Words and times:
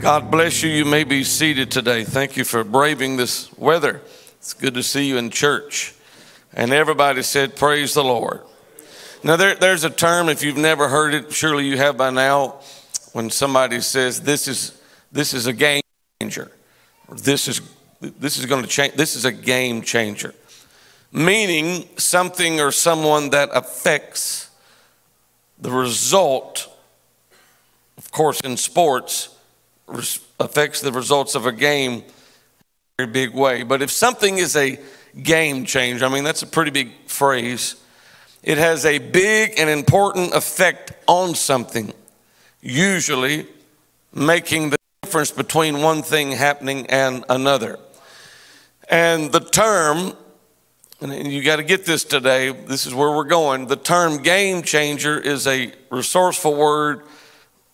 God 0.00 0.30
bless 0.30 0.62
you. 0.62 0.70
You 0.70 0.86
may 0.86 1.04
be 1.04 1.22
seated 1.24 1.70
today. 1.70 2.04
Thank 2.04 2.38
you 2.38 2.42
for 2.44 2.64
braving 2.64 3.18
this 3.18 3.52
weather. 3.58 4.00
It's 4.38 4.54
good 4.54 4.72
to 4.72 4.82
see 4.82 5.06
you 5.06 5.18
in 5.18 5.28
church. 5.28 5.92
And 6.54 6.72
everybody 6.72 7.22
said, 7.22 7.54
Praise 7.54 7.92
the 7.92 8.02
Lord. 8.02 8.40
Now, 9.22 9.36
there, 9.36 9.54
there's 9.56 9.84
a 9.84 9.90
term, 9.90 10.30
if 10.30 10.42
you've 10.42 10.56
never 10.56 10.88
heard 10.88 11.12
it, 11.12 11.34
surely 11.34 11.66
you 11.66 11.76
have 11.76 11.98
by 11.98 12.08
now, 12.08 12.60
when 13.12 13.28
somebody 13.28 13.82
says, 13.82 14.22
This 14.22 14.48
is, 14.48 14.80
this 15.12 15.34
is 15.34 15.46
a 15.46 15.52
game 15.52 15.82
changer. 16.18 16.50
This 17.14 17.46
is, 17.46 17.60
this 18.00 18.38
is 18.38 18.46
going 18.46 18.62
to 18.62 18.68
change. 18.68 18.94
This 18.94 19.14
is 19.16 19.26
a 19.26 19.32
game 19.32 19.82
changer. 19.82 20.34
Meaning 21.12 21.86
something 21.98 22.58
or 22.58 22.72
someone 22.72 23.28
that 23.30 23.50
affects 23.52 24.48
the 25.58 25.70
result, 25.70 26.74
of 27.98 28.10
course, 28.10 28.40
in 28.40 28.56
sports, 28.56 29.36
affects 30.38 30.80
the 30.80 30.92
results 30.92 31.34
of 31.34 31.46
a 31.46 31.52
game 31.52 31.92
in 31.92 32.00
a 32.00 33.06
very 33.06 33.12
big 33.12 33.34
way. 33.34 33.62
But 33.62 33.82
if 33.82 33.90
something 33.90 34.38
is 34.38 34.56
a 34.56 34.78
game 35.22 35.64
changer, 35.64 36.04
I 36.04 36.08
mean, 36.08 36.24
that's 36.24 36.42
a 36.42 36.46
pretty 36.46 36.70
big 36.70 36.92
phrase. 37.06 37.76
It 38.42 38.58
has 38.58 38.86
a 38.86 38.98
big 38.98 39.54
and 39.58 39.68
important 39.68 40.34
effect 40.34 40.92
on 41.06 41.34
something, 41.34 41.92
usually 42.62 43.46
making 44.14 44.70
the 44.70 44.78
difference 45.02 45.30
between 45.30 45.82
one 45.82 46.02
thing 46.02 46.32
happening 46.32 46.86
and 46.86 47.24
another. 47.28 47.78
And 48.88 49.30
the 49.30 49.40
term, 49.40 50.14
and 51.00 51.30
you 51.30 51.42
got 51.44 51.56
to 51.56 51.62
get 51.62 51.84
this 51.84 52.04
today, 52.04 52.50
this 52.50 52.86
is 52.86 52.94
where 52.94 53.10
we're 53.10 53.24
going. 53.24 53.66
The 53.66 53.76
term 53.76 54.22
game 54.22 54.62
changer 54.62 55.18
is 55.18 55.46
a 55.46 55.72
resourceful 55.90 56.54
word 56.54 57.02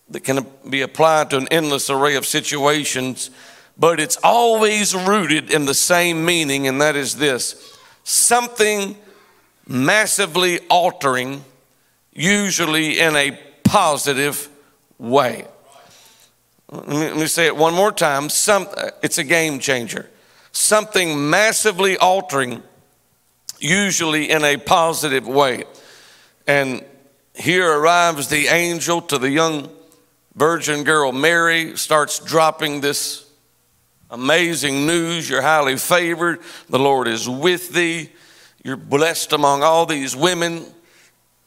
that 0.09 0.23
can 0.23 0.45
be 0.69 0.81
applied 0.81 1.29
to 1.31 1.37
an 1.37 1.47
endless 1.49 1.89
array 1.89 2.15
of 2.15 2.25
situations, 2.25 3.29
but 3.77 3.99
it's 3.99 4.17
always 4.23 4.95
rooted 4.95 5.51
in 5.51 5.65
the 5.65 5.73
same 5.73 6.25
meaning, 6.25 6.67
and 6.67 6.81
that 6.81 6.95
is 6.95 7.17
this 7.17 7.77
something 8.03 8.95
massively 9.67 10.59
altering, 10.69 11.43
usually 12.13 12.99
in 12.99 13.15
a 13.15 13.37
positive 13.63 14.49
way. 14.97 15.45
Let 16.71 17.17
me, 17.17 17.27
say 17.27 17.45
it 17.45 17.55
one 17.55 17.73
more 17.73 17.91
time. 17.91 18.29
Some, 18.29 18.67
uh, 18.75 18.91
it's 19.01 19.17
a 19.17 19.23
game 19.23 19.59
changer. 19.59 20.09
Something 20.51 21.29
massively 21.29 21.97
altering, 21.97 22.61
usually 23.59 24.29
in 24.29 24.43
a 24.43 24.57
positive 24.57 25.27
way. 25.27 25.63
And 26.45 26.83
here 27.33 27.71
arrives 27.71 28.27
the 28.27 28.47
angel 28.47 29.01
to 29.03 29.17
the 29.17 29.29
young 29.29 29.69
virgin 30.37 30.83
girl 30.83 31.11
Mary 31.11 31.75
starts 31.75 32.19
dropping 32.19 32.79
this 32.79 33.27
amazing 34.11 34.85
news. 34.85 35.27
You're 35.27 35.41
highly 35.41 35.77
favored. 35.77 36.39
The 36.69 36.77
Lord 36.77 37.07
is 37.07 37.27
with 37.27 37.73
thee. 37.73 38.11
You're 38.63 38.77
blessed 38.77 39.33
among 39.33 39.63
all 39.63 39.87
these 39.87 40.15
women. 40.15 40.63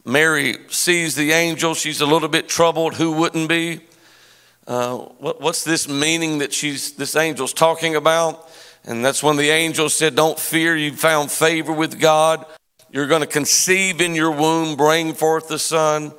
Mary 0.03 0.57
sees 0.67 1.15
the 1.15 1.31
angel. 1.31 1.73
She's 1.73 2.01
a 2.01 2.05
little 2.05 2.27
bit 2.27 2.49
troubled. 2.49 2.95
Who 2.95 3.13
wouldn't 3.13 3.47
be? 3.47 3.79
Uh, 4.67 4.97
what, 4.97 5.39
what's 5.39 5.63
this 5.63 5.87
meaning 5.87 6.39
that 6.39 6.51
she's 6.53 6.91
this 6.93 7.15
angel's 7.15 7.53
talking 7.53 7.95
about? 7.95 8.49
And 8.83 9.05
that's 9.05 9.23
when 9.23 9.37
the 9.37 9.51
angel 9.51 9.89
said, 9.89 10.15
"Don't 10.15 10.37
fear. 10.39 10.75
You've 10.75 10.99
found 10.99 11.31
favor 11.31 11.71
with 11.71 11.99
God. 11.99 12.45
You're 12.91 13.07
going 13.07 13.21
to 13.21 13.27
conceive 13.27 14.01
in 14.01 14.15
your 14.15 14.31
womb, 14.31 14.75
bring 14.75 15.13
forth 15.13 15.47
the 15.47 15.59
son." 15.59 16.13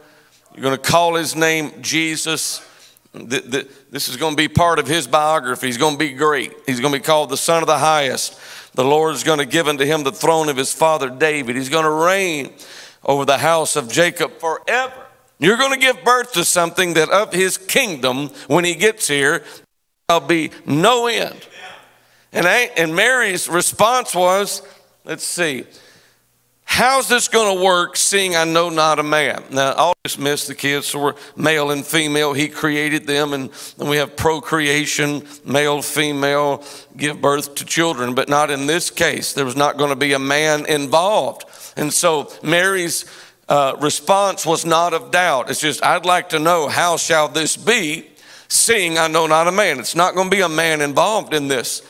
You're 0.54 0.62
going 0.62 0.76
to 0.76 0.82
call 0.82 1.14
his 1.14 1.34
name 1.34 1.72
Jesus. 1.80 2.66
This 3.14 4.08
is 4.08 4.16
going 4.16 4.32
to 4.32 4.36
be 4.36 4.48
part 4.48 4.78
of 4.78 4.86
his 4.86 5.06
biography. 5.06 5.66
He's 5.66 5.78
going 5.78 5.94
to 5.94 5.98
be 5.98 6.12
great. 6.12 6.52
He's 6.66 6.80
going 6.80 6.92
to 6.92 6.98
be 6.98 7.04
called 7.04 7.30
the 7.30 7.36
Son 7.36 7.62
of 7.62 7.66
the 7.66 7.78
Highest. 7.78 8.38
The 8.74 8.84
Lord 8.84 9.14
is 9.14 9.24
going 9.24 9.38
to 9.38 9.46
give 9.46 9.68
unto 9.68 9.84
him 9.84 10.02
the 10.02 10.12
throne 10.12 10.48
of 10.48 10.56
his 10.56 10.72
father 10.72 11.10
David. 11.10 11.56
He's 11.56 11.68
going 11.68 11.84
to 11.84 11.90
reign 11.90 12.52
over 13.04 13.24
the 13.24 13.38
house 13.38 13.76
of 13.76 13.90
Jacob 13.90 14.38
forever. 14.38 14.94
You're 15.38 15.56
going 15.56 15.72
to 15.72 15.78
give 15.78 16.04
birth 16.04 16.32
to 16.34 16.44
something 16.44 16.94
that 16.94 17.10
of 17.10 17.32
his 17.32 17.58
kingdom, 17.58 18.28
when 18.46 18.64
he 18.64 18.74
gets 18.74 19.08
here, 19.08 19.42
there'll 20.08 20.26
be 20.26 20.50
no 20.64 21.06
end. 21.06 21.46
And, 22.32 22.46
and 22.46 22.94
Mary's 22.94 23.48
response 23.48 24.14
was, 24.14 24.62
let's 25.04 25.24
see, 25.24 25.64
How's 26.74 27.06
this 27.06 27.28
going 27.28 27.54
to 27.54 27.62
work 27.62 27.98
seeing 27.98 28.34
I 28.34 28.44
know 28.44 28.70
not 28.70 28.98
a 28.98 29.02
man? 29.02 29.44
Now, 29.50 29.72
I'll 29.72 29.94
dismiss 30.04 30.46
the 30.46 30.54
kids, 30.54 30.86
so 30.86 31.02
we're 31.02 31.14
male 31.36 31.70
and 31.70 31.84
female. 31.84 32.32
He 32.32 32.48
created 32.48 33.06
them, 33.06 33.34
and 33.34 33.50
then 33.76 33.88
we 33.88 33.98
have 33.98 34.16
procreation, 34.16 35.22
male, 35.44 35.82
female, 35.82 36.64
give 36.96 37.20
birth 37.20 37.56
to 37.56 37.66
children. 37.66 38.14
But 38.14 38.30
not 38.30 38.50
in 38.50 38.66
this 38.66 38.88
case. 38.88 39.34
There 39.34 39.44
was 39.44 39.54
not 39.54 39.76
going 39.76 39.90
to 39.90 39.96
be 39.96 40.14
a 40.14 40.18
man 40.18 40.64
involved. 40.64 41.44
And 41.76 41.92
so 41.92 42.32
Mary's 42.42 43.04
uh, 43.50 43.76
response 43.78 44.46
was 44.46 44.64
not 44.64 44.94
of 44.94 45.10
doubt. 45.10 45.50
It's 45.50 45.60
just, 45.60 45.84
I'd 45.84 46.06
like 46.06 46.30
to 46.30 46.38
know, 46.38 46.68
how 46.68 46.96
shall 46.96 47.28
this 47.28 47.54
be, 47.54 48.08
seeing 48.48 48.96
I 48.96 49.08
know 49.08 49.26
not 49.26 49.46
a 49.46 49.52
man? 49.52 49.78
It's 49.78 49.94
not 49.94 50.14
going 50.14 50.30
to 50.30 50.34
be 50.34 50.40
a 50.40 50.48
man 50.48 50.80
involved 50.80 51.34
in 51.34 51.48
this. 51.48 51.82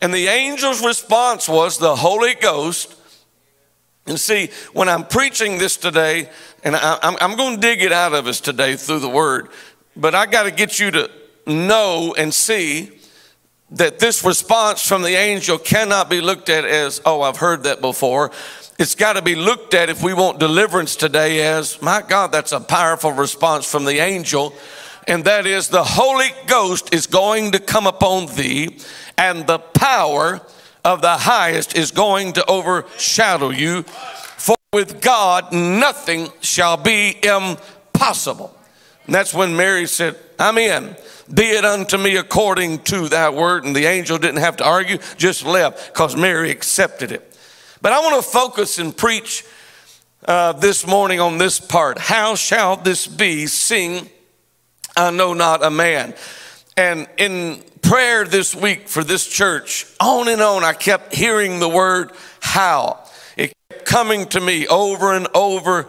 And 0.00 0.14
the 0.14 0.30
angel's 0.30 0.82
response 0.82 1.50
was, 1.50 1.76
the 1.76 1.96
Holy 1.96 2.32
Ghost 2.32 2.96
and 4.06 4.18
see, 4.18 4.50
when 4.72 4.88
I'm 4.88 5.04
preaching 5.04 5.58
this 5.58 5.76
today, 5.76 6.28
and 6.64 6.74
I, 6.74 7.16
am 7.20 7.36
going 7.36 7.54
to 7.56 7.60
dig 7.60 7.82
it 7.82 7.92
out 7.92 8.14
of 8.14 8.26
us 8.26 8.40
today 8.40 8.76
through 8.76 8.98
the 8.98 9.08
word, 9.08 9.48
but 9.96 10.14
I 10.14 10.26
got 10.26 10.44
to 10.44 10.50
get 10.50 10.80
you 10.80 10.90
to 10.90 11.10
know 11.46 12.14
and 12.16 12.34
see 12.34 12.98
that 13.70 13.98
this 13.98 14.24
response 14.24 14.86
from 14.86 15.02
the 15.02 15.14
angel 15.14 15.56
cannot 15.56 16.10
be 16.10 16.20
looked 16.20 16.48
at 16.48 16.64
as, 16.64 17.00
oh, 17.06 17.22
I've 17.22 17.36
heard 17.36 17.62
that 17.62 17.80
before. 17.80 18.30
It's 18.78 18.94
got 18.94 19.14
to 19.14 19.22
be 19.22 19.34
looked 19.34 19.74
at 19.74 19.88
if 19.88 20.02
we 20.02 20.12
want 20.14 20.40
deliverance 20.40 20.96
today 20.96 21.46
as, 21.46 21.80
my 21.80 22.02
God, 22.02 22.32
that's 22.32 22.52
a 22.52 22.60
powerful 22.60 23.12
response 23.12 23.70
from 23.70 23.84
the 23.84 23.98
angel. 23.98 24.52
And 25.06 25.24
that 25.24 25.46
is, 25.46 25.68
the 25.68 25.84
Holy 25.84 26.30
Ghost 26.46 26.92
is 26.92 27.06
going 27.06 27.52
to 27.52 27.60
come 27.60 27.86
upon 27.86 28.26
thee, 28.34 28.78
and 29.16 29.46
the 29.46 29.58
power 29.58 30.40
of 30.84 31.02
the 31.02 31.16
highest 31.16 31.76
is 31.76 31.90
going 31.90 32.32
to 32.34 32.44
overshadow 32.50 33.50
you. 33.50 33.82
For 33.82 34.56
with 34.72 35.00
God, 35.00 35.52
nothing 35.52 36.28
shall 36.40 36.76
be 36.76 37.18
impossible. 37.22 38.56
And 39.06 39.14
that's 39.14 39.34
when 39.34 39.56
Mary 39.56 39.86
said, 39.86 40.16
I'm 40.38 40.58
in. 40.58 40.96
Be 41.32 41.44
it 41.44 41.64
unto 41.64 41.96
me 41.96 42.16
according 42.16 42.80
to 42.84 43.08
that 43.10 43.34
word. 43.34 43.64
And 43.64 43.74
the 43.74 43.86
angel 43.86 44.18
didn't 44.18 44.40
have 44.40 44.56
to 44.58 44.64
argue, 44.66 44.98
just 45.16 45.44
left 45.44 45.92
because 45.92 46.16
Mary 46.16 46.50
accepted 46.50 47.12
it. 47.12 47.36
But 47.80 47.92
I 47.92 48.00
want 48.00 48.22
to 48.22 48.30
focus 48.30 48.78
and 48.78 48.96
preach 48.96 49.44
uh, 50.24 50.52
this 50.52 50.86
morning 50.86 51.20
on 51.20 51.38
this 51.38 51.58
part. 51.58 51.98
How 51.98 52.34
shall 52.34 52.76
this 52.76 53.06
be? 53.06 53.46
Sing, 53.46 54.08
I 54.96 55.10
know 55.10 55.34
not 55.34 55.64
a 55.64 55.70
man. 55.70 56.14
And 56.76 57.06
in 57.18 57.62
prayer 57.82 58.24
this 58.24 58.54
week 58.54 58.88
for 58.88 59.04
this 59.04 59.26
church, 59.26 59.86
on 60.00 60.28
and 60.28 60.40
on, 60.40 60.64
I 60.64 60.72
kept 60.72 61.14
hearing 61.14 61.60
the 61.60 61.68
word 61.68 62.12
how. 62.40 62.98
It 63.36 63.52
kept 63.68 63.84
coming 63.84 64.26
to 64.28 64.40
me 64.40 64.66
over 64.68 65.14
and 65.14 65.28
over 65.34 65.88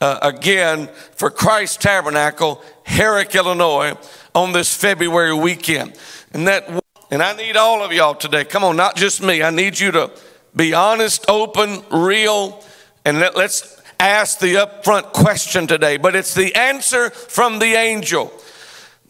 uh, 0.00 0.18
again 0.22 0.88
for 1.16 1.28
Christ 1.30 1.82
Tabernacle, 1.82 2.62
Herrick, 2.84 3.34
Illinois, 3.34 3.94
on 4.34 4.52
this 4.52 4.74
February 4.74 5.34
weekend. 5.34 5.98
And 6.32 6.48
that, 6.48 6.82
and 7.10 7.22
I 7.22 7.36
need 7.36 7.56
all 7.58 7.84
of 7.84 7.92
y'all 7.92 8.14
today. 8.14 8.44
Come 8.44 8.64
on, 8.64 8.76
not 8.76 8.96
just 8.96 9.22
me. 9.22 9.42
I 9.42 9.50
need 9.50 9.78
you 9.78 9.90
to 9.90 10.10
be 10.56 10.72
honest, 10.72 11.26
open, 11.28 11.82
real, 11.90 12.64
and 13.04 13.20
let, 13.20 13.36
let's 13.36 13.82
ask 14.00 14.38
the 14.38 14.54
upfront 14.54 15.12
question 15.12 15.66
today. 15.66 15.98
But 15.98 16.16
it's 16.16 16.34
the 16.34 16.54
answer 16.54 17.10
from 17.10 17.58
the 17.58 17.74
angel 17.74 18.32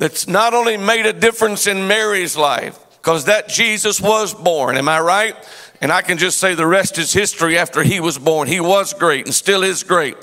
that's 0.02 0.26
not 0.26 0.52
only 0.52 0.76
made 0.76 1.06
a 1.06 1.12
difference 1.12 1.68
in 1.68 1.86
Mary's 1.86 2.36
life, 2.36 2.76
because 2.94 3.26
that 3.26 3.48
Jesus 3.48 4.00
was 4.00 4.34
born, 4.34 4.76
am 4.76 4.88
I 4.88 4.98
right? 4.98 5.36
And 5.80 5.92
I 5.92 6.02
can 6.02 6.18
just 6.18 6.38
say 6.38 6.56
the 6.56 6.66
rest 6.66 6.98
is 6.98 7.12
history 7.12 7.56
after 7.56 7.84
he 7.84 8.00
was 8.00 8.18
born. 8.18 8.48
He 8.48 8.58
was 8.58 8.94
great 8.94 9.26
and 9.26 9.34
still 9.34 9.62
is 9.62 9.84
great. 9.84 10.16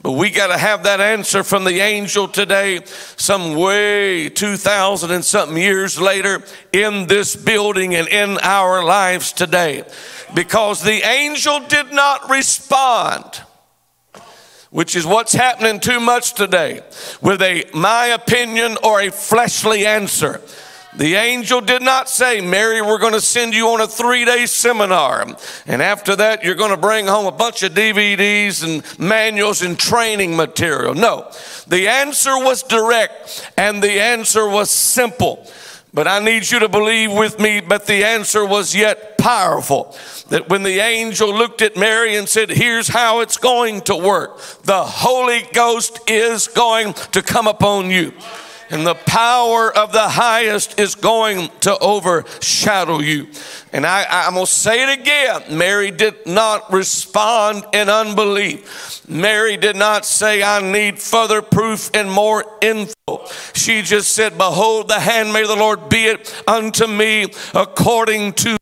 But 0.00 0.12
we 0.12 0.30
got 0.30 0.46
to 0.46 0.56
have 0.56 0.84
that 0.84 1.02
answer 1.02 1.44
from 1.44 1.64
the 1.64 1.80
angel 1.80 2.28
today, 2.28 2.80
some 3.18 3.56
way 3.56 4.30
2,000 4.30 5.10
and 5.10 5.22
something 5.22 5.58
years 5.58 6.00
later, 6.00 6.42
in 6.72 7.06
this 7.06 7.36
building 7.36 7.94
and 7.94 8.08
in 8.08 8.38
our 8.40 8.82
lives 8.82 9.34
today. 9.34 9.84
Because 10.34 10.82
the 10.82 11.06
angel 11.06 11.60
did 11.60 11.92
not 11.92 12.30
respond 12.30 13.42
which 14.70 14.96
is 14.96 15.06
what's 15.06 15.32
happening 15.32 15.80
too 15.80 16.00
much 16.00 16.34
today, 16.34 16.80
with 17.20 17.42
a 17.42 17.64
my 17.74 18.06
opinion 18.06 18.76
or 18.82 19.00
a 19.00 19.10
fleshly 19.10 19.86
answer. 19.86 20.40
The 20.96 21.14
angel 21.14 21.60
did 21.60 21.82
not 21.82 22.08
say, 22.08 22.40
Mary, 22.40 22.80
we're 22.80 22.98
going 22.98 23.12
to 23.12 23.20
send 23.20 23.52
you 23.52 23.68
on 23.68 23.82
a 23.82 23.86
three 23.86 24.24
day 24.24 24.46
seminar. 24.46 25.26
And 25.66 25.82
after 25.82 26.16
that, 26.16 26.42
you're 26.42 26.54
going 26.54 26.70
to 26.70 26.78
bring 26.78 27.06
home 27.06 27.26
a 27.26 27.32
bunch 27.32 27.62
of 27.62 27.72
DVDs 27.74 28.64
and 28.64 28.98
manuals 28.98 29.60
and 29.60 29.78
training 29.78 30.36
material. 30.36 30.94
No, 30.94 31.30
the 31.66 31.88
answer 31.88 32.38
was 32.38 32.62
direct 32.62 33.50
and 33.58 33.82
the 33.82 34.00
answer 34.00 34.48
was 34.48 34.70
simple 34.70 35.46
But 35.96 36.06
I 36.06 36.18
need 36.18 36.50
you 36.50 36.58
to 36.58 36.68
believe 36.68 37.10
with 37.10 37.40
me, 37.40 37.62
but 37.62 37.86
the 37.86 38.04
answer 38.04 38.44
was 38.44 38.74
yet 38.74 39.16
powerful. 39.16 39.96
That 40.28 40.46
when 40.50 40.62
the 40.62 40.80
angel 40.80 41.34
looked 41.34 41.62
at 41.62 41.74
Mary 41.74 42.16
and 42.16 42.28
said, 42.28 42.50
Here's 42.50 42.86
how 42.86 43.20
it's 43.20 43.38
going 43.38 43.80
to 43.82 43.96
work 43.96 44.38
the 44.64 44.84
Holy 44.84 45.48
Ghost 45.54 45.98
is 46.06 46.48
going 46.48 46.92
to 47.12 47.22
come 47.22 47.46
upon 47.46 47.90
you 47.90 48.12
and 48.70 48.86
the 48.86 48.94
power 48.94 49.76
of 49.76 49.92
the 49.92 50.08
highest 50.08 50.78
is 50.80 50.94
going 50.94 51.50
to 51.60 51.78
overshadow 51.78 52.98
you. 52.98 53.28
And 53.72 53.86
I, 53.86 54.06
I'm 54.08 54.34
going 54.34 54.46
to 54.46 54.52
say 54.52 54.82
it 54.82 55.00
again. 55.00 55.56
Mary 55.56 55.90
did 55.90 56.26
not 56.26 56.72
respond 56.72 57.64
in 57.72 57.88
unbelief. 57.88 59.06
Mary 59.08 59.56
did 59.56 59.76
not 59.76 60.04
say, 60.04 60.42
I 60.42 60.60
need 60.60 60.98
further 60.98 61.42
proof 61.42 61.90
and 61.94 62.10
more 62.10 62.44
info. 62.60 63.26
She 63.54 63.82
just 63.82 64.12
said, 64.12 64.36
Behold, 64.36 64.88
the 64.88 65.00
handmaid 65.00 65.44
of 65.44 65.50
the 65.50 65.56
Lord, 65.56 65.88
be 65.88 66.04
it 66.06 66.42
unto 66.46 66.86
me 66.86 67.26
according 67.54 68.32
to 68.34 68.56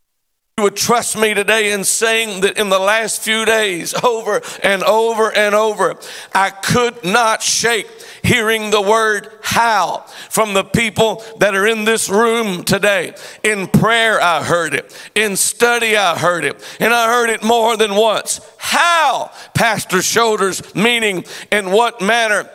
you 0.56 0.62
would 0.62 0.76
trust 0.76 1.18
me 1.18 1.34
today 1.34 1.72
in 1.72 1.82
saying 1.82 2.42
that 2.42 2.56
in 2.56 2.68
the 2.68 2.78
last 2.78 3.22
few 3.22 3.44
days, 3.44 3.92
over 4.04 4.40
and 4.62 4.84
over 4.84 5.36
and 5.36 5.52
over, 5.52 5.96
I 6.32 6.50
could 6.50 7.04
not 7.04 7.42
shake 7.42 7.88
hearing 8.22 8.70
the 8.70 8.80
word 8.80 9.30
how 9.42 10.04
from 10.30 10.54
the 10.54 10.62
people 10.62 11.24
that 11.38 11.56
are 11.56 11.66
in 11.66 11.84
this 11.84 12.08
room 12.08 12.62
today. 12.62 13.16
In 13.42 13.66
prayer, 13.66 14.20
I 14.20 14.44
heard 14.44 14.74
it. 14.74 14.96
In 15.16 15.34
study, 15.34 15.96
I 15.96 16.16
heard 16.16 16.44
it. 16.44 16.64
And 16.78 16.94
I 16.94 17.08
heard 17.08 17.30
it 17.30 17.42
more 17.42 17.76
than 17.76 17.96
once. 17.96 18.40
How, 18.56 19.32
Pastor 19.54 20.02
Shoulders, 20.02 20.72
meaning 20.72 21.24
in 21.50 21.72
what 21.72 22.00
manner 22.00 22.48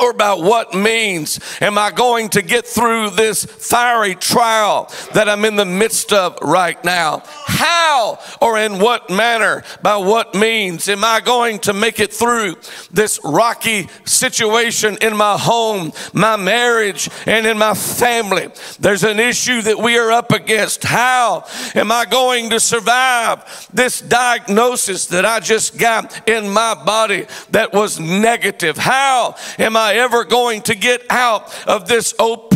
or 0.00 0.10
about 0.10 0.42
what 0.42 0.74
means 0.74 1.40
am 1.60 1.78
I 1.78 1.90
going 1.90 2.28
to 2.30 2.42
get 2.42 2.66
through 2.66 3.10
this 3.10 3.44
fiery 3.44 4.14
trial 4.14 4.90
that 5.12 5.28
I'm 5.28 5.44
in 5.44 5.56
the 5.56 5.64
midst 5.64 6.12
of 6.12 6.38
right 6.42 6.82
now? 6.84 7.22
How 7.46 8.18
or 8.40 8.58
in 8.58 8.78
what 8.78 9.10
manner, 9.10 9.62
by 9.82 9.96
what 9.96 10.34
means 10.34 10.88
am 10.88 11.04
I 11.04 11.20
going 11.20 11.58
to 11.60 11.72
make 11.72 12.00
it 12.00 12.12
through 12.12 12.56
this 12.90 13.20
rocky 13.24 13.88
situation 14.04 14.98
in 15.00 15.16
my 15.16 15.36
home, 15.38 15.92
my 16.12 16.36
marriage, 16.36 17.08
and 17.26 17.46
in 17.46 17.58
my 17.58 17.74
family? 17.74 18.48
There's 18.80 19.04
an 19.04 19.20
issue 19.20 19.62
that 19.62 19.78
we 19.78 19.98
are 19.98 20.10
up 20.10 20.32
against. 20.32 20.84
How 20.84 21.44
am 21.74 21.92
I 21.92 22.04
going 22.04 22.50
to 22.50 22.60
survive 22.60 23.68
this 23.72 24.00
diagnosis 24.00 25.06
that 25.06 25.24
I 25.24 25.40
just 25.40 25.78
got 25.78 26.28
in 26.28 26.48
my 26.48 26.74
body 26.74 27.26
that 27.50 27.72
was 27.72 28.00
negative? 28.00 28.76
How 28.76 29.36
am 29.58 29.76
I 29.76 29.83
I 29.84 29.96
ever 29.96 30.24
going 30.24 30.62
to 30.62 30.74
get 30.74 31.02
out 31.10 31.52
of 31.68 31.86
this 31.86 32.14
oppression 32.18 32.53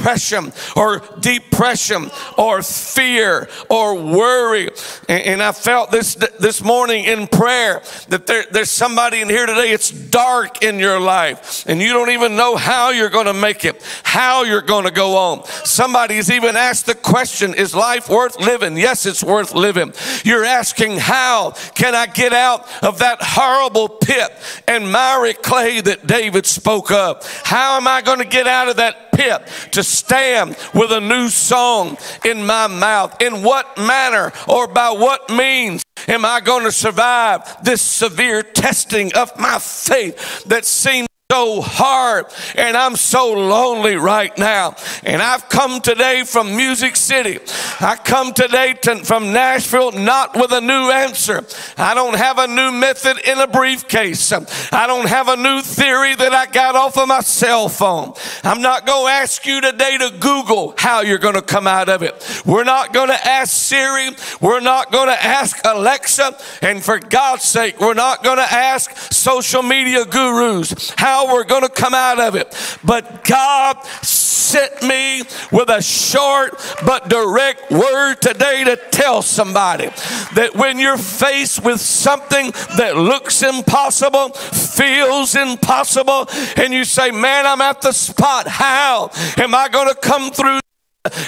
or 0.76 1.02
depression 1.20 2.10
or 2.36 2.62
fear 2.62 3.48
or 3.68 3.94
worry? 3.94 4.70
And, 5.08 5.22
and 5.22 5.42
I 5.42 5.52
felt 5.52 5.90
this 5.90 6.14
this 6.14 6.62
morning 6.62 7.04
in 7.04 7.26
prayer 7.26 7.82
that 8.08 8.26
there, 8.26 8.44
there's 8.50 8.70
somebody 8.70 9.20
in 9.20 9.28
here 9.28 9.46
today, 9.46 9.70
it's 9.70 9.90
dark 9.90 10.62
in 10.62 10.78
your 10.78 11.00
life 11.00 11.64
and 11.66 11.80
you 11.80 11.92
don't 11.92 12.10
even 12.10 12.36
know 12.36 12.56
how 12.56 12.90
you're 12.90 13.08
going 13.08 13.26
to 13.26 13.34
make 13.34 13.64
it, 13.64 13.82
how 14.02 14.44
you're 14.44 14.62
going 14.62 14.84
to 14.84 14.90
go 14.90 15.16
on. 15.16 15.44
Somebody's 15.64 16.30
even 16.30 16.56
asked 16.56 16.86
the 16.86 16.94
question, 16.94 17.54
is 17.54 17.74
life 17.74 18.08
worth 18.08 18.38
living? 18.40 18.76
Yes, 18.76 19.06
it's 19.06 19.22
worth 19.22 19.54
living. 19.54 19.92
You're 20.24 20.44
asking, 20.44 20.98
how 20.98 21.52
can 21.74 21.94
I 21.94 22.06
get 22.06 22.32
out 22.32 22.66
of 22.82 22.98
that 22.98 23.18
horrible 23.20 23.88
pit 23.88 24.30
and 24.66 24.90
miry 24.90 25.34
clay 25.34 25.80
that 25.80 26.06
David 26.06 26.46
spoke 26.46 26.90
of? 26.90 27.26
How 27.44 27.76
am 27.76 27.86
I 27.86 28.02
going 28.02 28.18
to 28.18 28.24
get 28.24 28.46
out 28.46 28.68
of 28.68 28.76
that 28.76 29.07
pit 29.18 29.42
to 29.72 29.82
stand 29.82 30.56
with 30.72 30.92
a 30.92 31.00
new 31.00 31.28
song 31.28 31.98
in 32.24 32.46
my 32.46 32.68
mouth? 32.68 33.20
In 33.20 33.42
what 33.42 33.76
manner 33.76 34.32
or 34.46 34.68
by 34.68 34.90
what 34.90 35.28
means 35.28 35.82
am 36.06 36.24
I 36.24 36.40
going 36.40 36.64
to 36.64 36.72
survive 36.72 37.64
this 37.64 37.82
severe 37.82 38.42
testing 38.42 39.12
of 39.14 39.36
my 39.38 39.58
faith 39.58 40.44
that 40.44 40.64
seems 40.64 41.08
so 41.30 41.60
hard 41.60 42.24
and 42.56 42.74
I'm 42.74 42.96
so 42.96 43.34
lonely 43.34 43.96
right 43.96 44.32
now. 44.38 44.74
And 45.04 45.20
I've 45.20 45.46
come 45.50 45.82
today 45.82 46.22
from 46.24 46.56
Music 46.56 46.96
City. 46.96 47.38
I 47.80 47.96
come 47.96 48.32
today 48.32 48.72
to, 48.84 49.04
from 49.04 49.34
Nashville 49.34 49.92
not 49.92 50.34
with 50.34 50.52
a 50.52 50.62
new 50.62 50.90
answer. 50.90 51.44
I 51.76 51.92
don't 51.92 52.16
have 52.16 52.38
a 52.38 52.46
new 52.46 52.72
method 52.72 53.18
in 53.28 53.36
a 53.40 53.46
briefcase. 53.46 54.32
I 54.32 54.86
don't 54.86 55.06
have 55.06 55.28
a 55.28 55.36
new 55.36 55.60
theory 55.60 56.14
that 56.14 56.32
I 56.32 56.46
got 56.46 56.76
off 56.76 56.96
of 56.96 57.06
my 57.08 57.20
cell 57.20 57.68
phone. 57.68 58.14
I'm 58.42 58.62
not 58.62 58.86
going 58.86 59.08
to 59.08 59.12
ask 59.12 59.44
you 59.44 59.60
today 59.60 59.98
to 59.98 60.16
Google 60.18 60.72
how 60.78 61.02
you're 61.02 61.18
going 61.18 61.34
to 61.34 61.42
come 61.42 61.66
out 61.66 61.90
of 61.90 62.02
it. 62.02 62.42
We're 62.46 62.64
not 62.64 62.94
going 62.94 63.10
to 63.10 63.28
ask 63.28 63.52
Siri. 63.54 64.16
We're 64.40 64.60
not 64.60 64.90
going 64.90 65.08
to 65.08 65.22
ask 65.22 65.60
Alexa. 65.66 66.38
And 66.62 66.82
for 66.82 66.98
God's 66.98 67.42
sake, 67.42 67.78
we're 67.78 67.92
not 67.92 68.24
going 68.24 68.38
to 68.38 68.50
ask 68.50 69.12
social 69.12 69.62
media 69.62 70.06
gurus 70.06 70.94
how 70.96 71.17
how 71.18 71.32
we're 71.32 71.44
going 71.44 71.62
to 71.62 71.68
come 71.68 71.94
out 71.94 72.20
of 72.20 72.36
it. 72.36 72.54
But 72.84 73.24
God 73.24 73.84
sent 74.02 74.82
me 74.82 75.22
with 75.50 75.68
a 75.68 75.82
short 75.82 76.54
but 76.86 77.08
direct 77.08 77.70
word 77.70 78.16
today 78.20 78.62
to 78.64 78.76
tell 78.90 79.20
somebody 79.20 79.86
that 80.34 80.52
when 80.54 80.78
you're 80.78 80.96
faced 80.96 81.64
with 81.64 81.80
something 81.80 82.52
that 82.76 82.96
looks 82.96 83.42
impossible, 83.42 84.28
feels 84.30 85.34
impossible, 85.34 86.28
and 86.56 86.72
you 86.72 86.84
say, 86.84 87.10
Man, 87.10 87.46
I'm 87.46 87.60
at 87.60 87.82
the 87.82 87.92
spot. 87.92 88.46
How 88.46 89.10
am 89.36 89.54
I 89.54 89.68
going 89.68 89.88
to 89.88 89.96
come 89.96 90.30
through? 90.30 90.60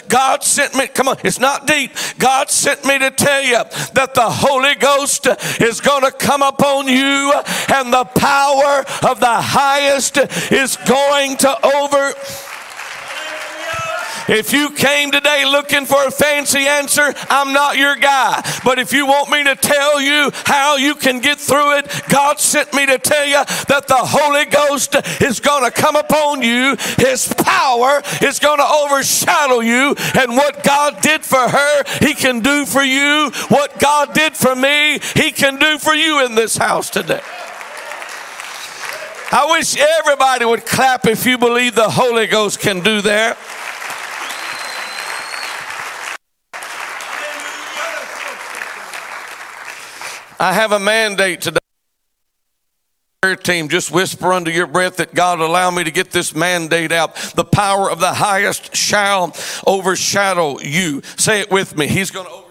God 0.09 0.43
sent 0.43 0.75
me, 0.75 0.87
come 0.89 1.09
on, 1.09 1.17
it's 1.25 1.39
not 1.39 1.67
deep. 1.67 1.93
God 2.19 2.51
sent 2.51 2.85
me 2.85 2.99
to 2.99 3.11
tell 3.11 3.43
you 3.43 3.63
that 3.95 4.13
the 4.15 4.29
Holy 4.29 4.75
Ghost 4.75 5.27
is 5.61 5.81
going 5.81 6.03
to 6.03 6.11
come 6.11 6.43
upon 6.43 6.87
you 6.89 7.33
and 7.73 7.93
the 7.93 8.05
power 8.05 8.85
of 9.09 9.21
the 9.21 9.41
highest 9.41 10.19
is 10.53 10.77
going 10.87 11.37
to 11.39 11.67
over. 11.67 12.13
If 14.31 14.53
you 14.53 14.71
came 14.71 15.11
today 15.11 15.45
looking 15.45 15.87
for 15.87 16.07
a 16.07 16.11
fancy 16.11 16.61
answer, 16.61 17.13
I'm 17.29 17.53
not 17.53 17.77
your 17.77 17.97
guy. 17.97 18.41
But 18.65 18.79
if 18.79 18.93
you 18.93 19.05
want 19.05 19.29
me 19.29 19.43
to 19.43 19.57
tell 19.57 20.01
you 20.01 20.31
how 20.47 20.77
you 20.77 20.95
can 20.95 21.19
get 21.19 21.41
through 21.41 21.79
it, 21.79 21.91
God 22.09 22.39
sent 22.39 22.73
me 22.73 22.87
to 22.87 22.97
tell 22.99 23.27
you 23.27 23.43
that 23.67 23.89
the 23.89 23.97
Holy 23.97 24.45
Ghost 24.45 24.95
is 25.21 25.41
going 25.41 25.65
to 25.65 25.73
come 25.73 25.97
upon 25.97 26.43
you. 26.43 26.77
His 26.97 27.27
power 27.39 28.03
is 28.23 28.39
going 28.39 28.59
to 28.59 28.65
overshadow 28.65 29.59
you. 29.59 29.97
And 30.15 30.37
what 30.37 30.63
God 30.63 31.03
did 31.03 31.25
for 31.25 31.49
her, 31.49 31.83
He 31.99 32.15
can 32.15 32.39
do 32.39 32.67
for 32.67 32.83
you. 32.83 33.33
What 33.49 33.81
God 33.81 34.15
did 34.15 34.37
for 34.37 34.55
me, 34.55 35.01
He 35.17 35.33
can 35.33 35.59
do 35.59 35.77
for 35.77 35.93
you 35.93 36.25
in 36.25 36.37
this 36.37 36.57
house 36.57 36.89
today. 36.89 37.23
I 39.33 39.47
wish 39.51 39.77
everybody 39.77 40.45
would 40.45 40.67
clap 40.67 41.07
if 41.07 41.27
you 41.27 41.37
believe 41.37 41.75
the 41.75 41.91
Holy 41.91 42.29
Ghost 42.29 42.61
can 42.61 42.81
do 42.81 43.01
that. 43.03 43.37
I 50.41 50.55
have 50.55 50.73
a 50.73 50.79
mandate 50.79 51.43
today. 51.43 51.59
Prayer 53.21 53.37
team, 53.37 53.69
just 53.69 53.91
whisper 53.91 54.33
under 54.33 54.51
your 54.51 54.67
breath 54.67 54.97
that 54.97 55.13
God 55.13 55.39
allow 55.39 55.71
me 55.71 55.85
to 55.85 55.91
get 55.91 56.13
this 56.13 56.35
mandate 56.35 56.93
out. 56.93 57.15
The 57.37 57.45
power 57.45 57.91
of 57.91 58.01
the 58.01 58.15
highest 58.15 58.75
shall 58.75 59.37
overshadow 59.67 60.59
you. 60.61 61.03
Say 61.19 61.41
it 61.41 61.51
with 61.51 61.77
me. 61.77 61.89
He's 61.89 62.11
going 62.11 62.27
to 62.27 62.50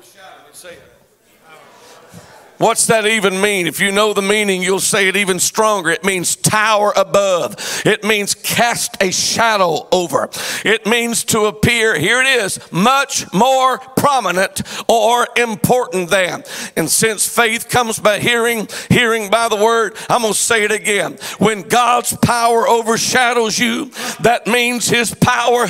What's 2.60 2.88
that 2.88 3.06
even 3.08 3.39
mean? 3.39 3.68
If 3.68 3.80
you 3.80 3.94
know 3.94 4.13
the 4.13 4.22
meaning, 4.22 4.62
you'll 4.62 4.82
say 4.82 5.08
it 5.08 5.16
even 5.16 5.39
stronger. 5.39 5.92
It 5.92 6.04
means 6.04 6.36
tower 6.36 6.92
above. 6.94 7.56
It 7.86 8.04
means 8.04 8.36
cast 8.36 9.01
a 9.01 9.12
shadow 9.12 9.88
over. 9.94 10.30
It 10.66 10.86
means 10.86 11.24
to 11.25 11.46
appear, 11.46 11.98
here 11.98 12.22
it 12.22 12.28
is, 12.28 12.60
much 12.70 13.32
more 13.34 13.78
prominent 13.78 14.62
or 14.89 15.25
important 15.38 16.10
than. 16.10 16.44
And 16.75 16.89
since 16.89 17.25
faith 17.25 17.70
comes 17.70 17.98
by 17.98 18.20
hearing, 18.20 18.68
hearing 18.89 19.30
by 19.30 19.48
the 19.48 19.56
word, 19.56 19.96
I'm 20.10 20.22
going 20.22 20.34
to 20.34 20.39
say 20.39 20.66
it 20.66 20.72
again. 20.72 21.18
When 21.38 21.62
God's 21.62 22.16
power 22.18 22.68
overshadows 22.68 23.58
you, 23.58 23.92
that 24.20 24.48
means 24.48 24.89
his 24.89 25.16
power 25.16 25.68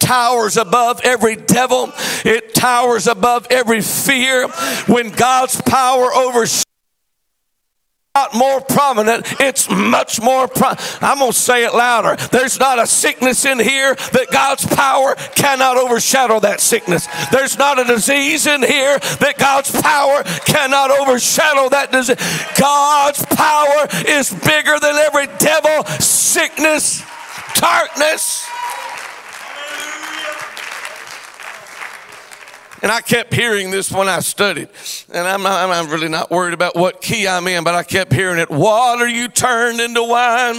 towers 0.00 0.56
above 0.56 1.00
every 1.04 1.36
devil. 1.36 1.92
It 2.24 2.52
towers 2.52 3.06
above 3.06 3.46
every 3.48 3.80
fear. 3.80 4.48
When 4.88 5.10
God's 5.10 5.60
power 5.62 6.12
over 6.12 6.31
not 8.14 8.34
more 8.34 8.60
prominent, 8.60 9.24
it's 9.40 9.70
much 9.70 10.20
more. 10.20 10.46
Pro- 10.46 10.74
I'm 11.00 11.18
going 11.18 11.32
to 11.32 11.38
say 11.38 11.64
it 11.64 11.72
louder. 11.72 12.16
There's 12.30 12.58
not 12.58 12.78
a 12.78 12.86
sickness 12.86 13.46
in 13.46 13.58
here 13.58 13.94
that 13.94 14.26
God's 14.30 14.66
power 14.66 15.14
cannot 15.34 15.78
overshadow 15.78 16.38
that 16.40 16.60
sickness. 16.60 17.08
There's 17.30 17.56
not 17.56 17.78
a 17.78 17.84
disease 17.84 18.46
in 18.46 18.62
here 18.62 18.98
that 18.98 19.38
God's 19.38 19.70
power 19.80 20.22
cannot 20.44 20.90
overshadow 20.90 21.70
that 21.70 21.90
disease. 21.90 22.16
God's 22.60 23.24
power 23.24 23.88
is 24.06 24.28
bigger 24.30 24.78
than 24.78 24.96
every 24.96 25.28
devil, 25.38 25.84
sickness, 25.98 27.02
darkness. 27.54 28.46
And 32.82 32.90
I 32.90 33.00
kept 33.00 33.32
hearing 33.32 33.70
this 33.70 33.92
when 33.92 34.08
I 34.08 34.18
studied. 34.18 34.68
And 35.12 35.26
I'm, 35.26 35.42
not, 35.42 35.70
I'm 35.70 35.88
really 35.88 36.08
not 36.08 36.32
worried 36.32 36.52
about 36.52 36.74
what 36.74 37.00
key 37.00 37.28
I'm 37.28 37.46
in, 37.46 37.62
but 37.62 37.76
I 37.76 37.84
kept 37.84 38.12
hearing 38.12 38.40
it. 38.40 38.50
Water 38.50 39.06
you 39.06 39.28
turned 39.28 39.80
into 39.80 40.02
wine. 40.02 40.56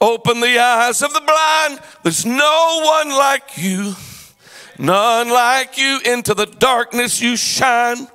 Open 0.00 0.40
the 0.40 0.58
eyes 0.58 1.00
of 1.00 1.12
the 1.12 1.20
blind. 1.20 1.80
There's 2.02 2.26
no 2.26 2.80
one 2.82 3.10
like 3.10 3.56
you. 3.56 3.94
None 4.80 5.28
like 5.28 5.78
you. 5.78 6.00
Into 6.04 6.34
the 6.34 6.46
darkness 6.46 7.20
you 7.20 7.36
shine. 7.36 8.08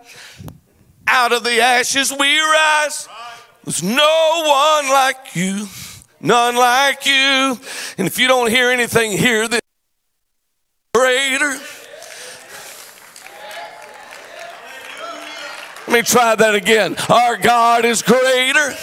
Out 1.08 1.32
of 1.32 1.46
the 1.46 1.62
ashes 1.62 2.12
we 2.12 2.38
rise. 2.40 3.08
There's 3.64 3.84
no 3.84 4.44
one 4.46 4.92
like 4.92 5.34
you. 5.34 5.68
None 6.20 6.58
like 6.58 7.06
you. 7.06 7.58
And 7.98 8.06
if 8.06 8.20
you 8.20 8.28
don't 8.28 8.50
hear 8.50 8.70
anything, 8.70 9.14
hear 9.14 9.48
this 9.48 9.62
greater. 10.94 11.58
Let 15.87 15.87
me 15.98 16.04
try 16.04 16.36
that 16.36 16.54
again. 16.54 16.96
Our 17.10 17.38
God 17.38 17.84
is 17.84 18.04
greater. 18.04 18.74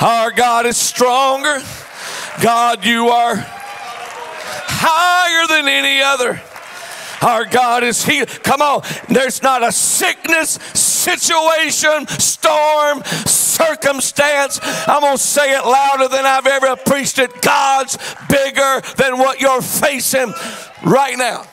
Our 0.00 0.30
God 0.30 0.66
is 0.66 0.76
stronger. 0.76 1.60
God, 2.42 2.84
you 2.84 3.08
are 3.08 3.36
higher 4.66 5.46
than 5.46 5.68
any 5.68 6.02
other. 6.02 6.40
Our 7.22 7.46
God 7.46 7.82
is 7.82 8.04
here. 8.04 8.26
Come 8.26 8.60
on. 8.60 8.82
There's 9.08 9.42
not 9.42 9.66
a 9.66 9.72
sickness, 9.72 10.50
situation, 10.74 12.06
storm, 12.08 13.02
circumstance. 13.04 14.60
I'm 14.86 15.00
going 15.00 15.16
to 15.16 15.22
say 15.22 15.56
it 15.56 15.64
louder 15.64 16.08
than 16.08 16.26
I've 16.26 16.46
ever 16.46 16.76
preached 16.76 17.18
it. 17.18 17.40
God's 17.40 17.96
bigger 18.28 18.82
than 18.96 19.18
what 19.18 19.40
you're 19.40 19.62
facing 19.62 20.34
right 20.84 21.16
now. 21.16 21.46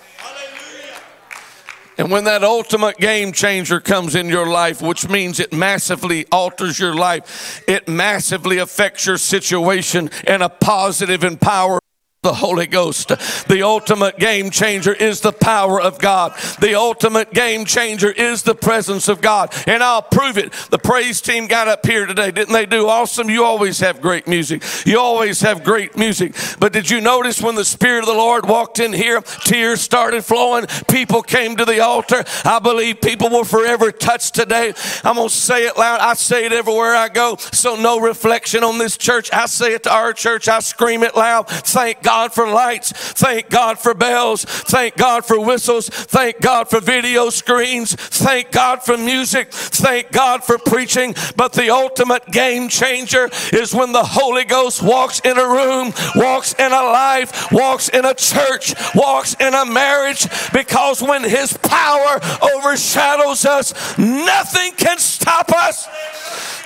And 1.98 2.12
when 2.12 2.26
that 2.26 2.44
ultimate 2.44 2.98
game 2.98 3.32
changer 3.32 3.80
comes 3.80 4.16
in 4.16 4.28
your 4.28 4.48
life, 4.48 4.82
which 4.82 5.08
means 5.08 5.40
it 5.40 5.54
massively 5.54 6.26
alters 6.32 6.78
your 6.80 6.94
life, 6.94 7.64
it 7.68 7.88
massively 7.88 8.58
affects 8.58 9.06
your 9.06 9.18
situation 9.18 10.10
in 10.28 10.42
a 10.42 10.50
positive 10.50 11.24
and 11.24 11.40
powerful 11.40 11.85
the 12.26 12.34
Holy 12.34 12.66
Ghost. 12.66 13.10
The 13.48 13.62
ultimate 13.62 14.18
game 14.18 14.50
changer 14.50 14.92
is 14.92 15.22
the 15.22 15.32
power 15.32 15.80
of 15.80 16.00
God. 16.00 16.34
The 16.60 16.74
ultimate 16.74 17.32
game 17.32 17.66
changer 17.66 18.10
is 18.10 18.42
the 18.42 18.56
presence 18.56 19.08
of 19.08 19.22
God. 19.22 19.54
And 19.68 19.84
I'll 19.84 20.02
prove 20.02 20.40
it. 20.40 20.52
The 20.72 20.80
praise 20.80 21.22
team 21.22 21.46
got 21.46 21.68
up 21.68 21.86
here 21.86 22.08
today, 22.08 22.32
didn't 22.32 22.54
they 22.54 22.66
do 22.66 22.88
awesome? 22.88 23.30
You 23.30 23.44
always 23.44 23.80
have 23.82 24.02
great 24.02 24.28
music. 24.28 24.64
You 24.88 25.00
always 25.00 25.42
have 25.42 25.64
great 25.64 25.96
music. 25.96 26.36
But 26.60 26.74
did 26.74 26.90
you 26.90 27.00
notice 27.00 27.42
when 27.44 27.54
the 27.54 27.64
Spirit 27.64 28.00
of 28.00 28.08
the 28.08 28.14
Lord 28.14 28.48
walked 28.48 28.80
in 28.80 28.92
here, 28.92 29.22
tears 29.22 29.82
started 29.82 30.26
flowing, 30.26 30.66
people 30.90 31.22
came 31.22 31.56
to 31.58 31.66
the 31.66 31.82
altar. 31.82 32.24
I 32.44 32.58
believe 32.58 33.02
people 33.02 33.30
were 33.30 33.46
forever 33.46 33.92
touched 33.92 34.34
today. 34.34 34.74
I'm 35.04 35.16
going 35.16 35.30
to 35.30 35.34
say 35.34 35.68
it 35.68 35.78
loud. 35.78 36.00
I 36.00 36.16
say 36.16 36.48
it 36.48 36.54
everywhere 36.54 36.96
I 36.96 37.10
go. 37.10 37.36
So 37.36 37.76
no 37.76 38.00
reflection 38.00 38.64
on 38.64 38.80
this 38.80 38.98
church. 38.98 39.30
I 39.32 39.46
say 39.46 39.76
it 39.76 39.84
to 39.84 39.94
our 39.94 40.12
church. 40.12 40.48
I 40.48 40.58
scream 40.58 41.04
it 41.04 41.16
loud. 41.16 41.48
Thank 41.48 42.02
God 42.02 42.15
God 42.16 42.34
for 42.34 42.48
lights. 42.48 42.94
Thank 42.94 43.50
God 43.50 43.78
for 43.78 43.94
bells. 43.94 44.46
Thank 44.46 44.96
God 44.96 45.26
for 45.26 45.38
whistles. 45.38 45.90
Thank 45.90 46.40
God 46.40 46.70
for 46.70 46.80
video 46.80 47.30
screens. 47.30 47.94
Thank 47.94 48.54
God 48.54 48.82
for 48.82 48.98
music. 48.98 49.52
Thank 49.52 50.14
God 50.14 50.42
for 50.42 50.58
preaching. 50.58 51.14
But 51.36 51.52
the 51.52 51.72
ultimate 51.72 52.26
game 52.28 52.70
changer 52.70 53.30
is 53.52 53.76
when 53.76 53.92
the 53.92 54.06
Holy 54.06 54.46
Ghost 54.46 54.82
walks 54.82 55.20
in 55.26 55.38
a 55.38 55.46
room, 55.46 55.92
walks 56.16 56.54
in 56.54 56.72
a 56.72 56.84
life, 56.84 57.52
walks 57.52 57.90
in 57.90 58.06
a 58.06 58.14
church, 58.14 58.74
walks 58.96 59.36
in 59.42 59.54
a 59.54 59.66
marriage. 59.66 60.26
Because 60.54 61.02
when 61.02 61.22
His 61.22 61.52
power 61.58 62.22
overshadows 62.56 63.44
us, 63.44 63.98
nothing 63.98 64.72
can 64.78 65.00
stop 65.00 65.52
us. 65.52 65.86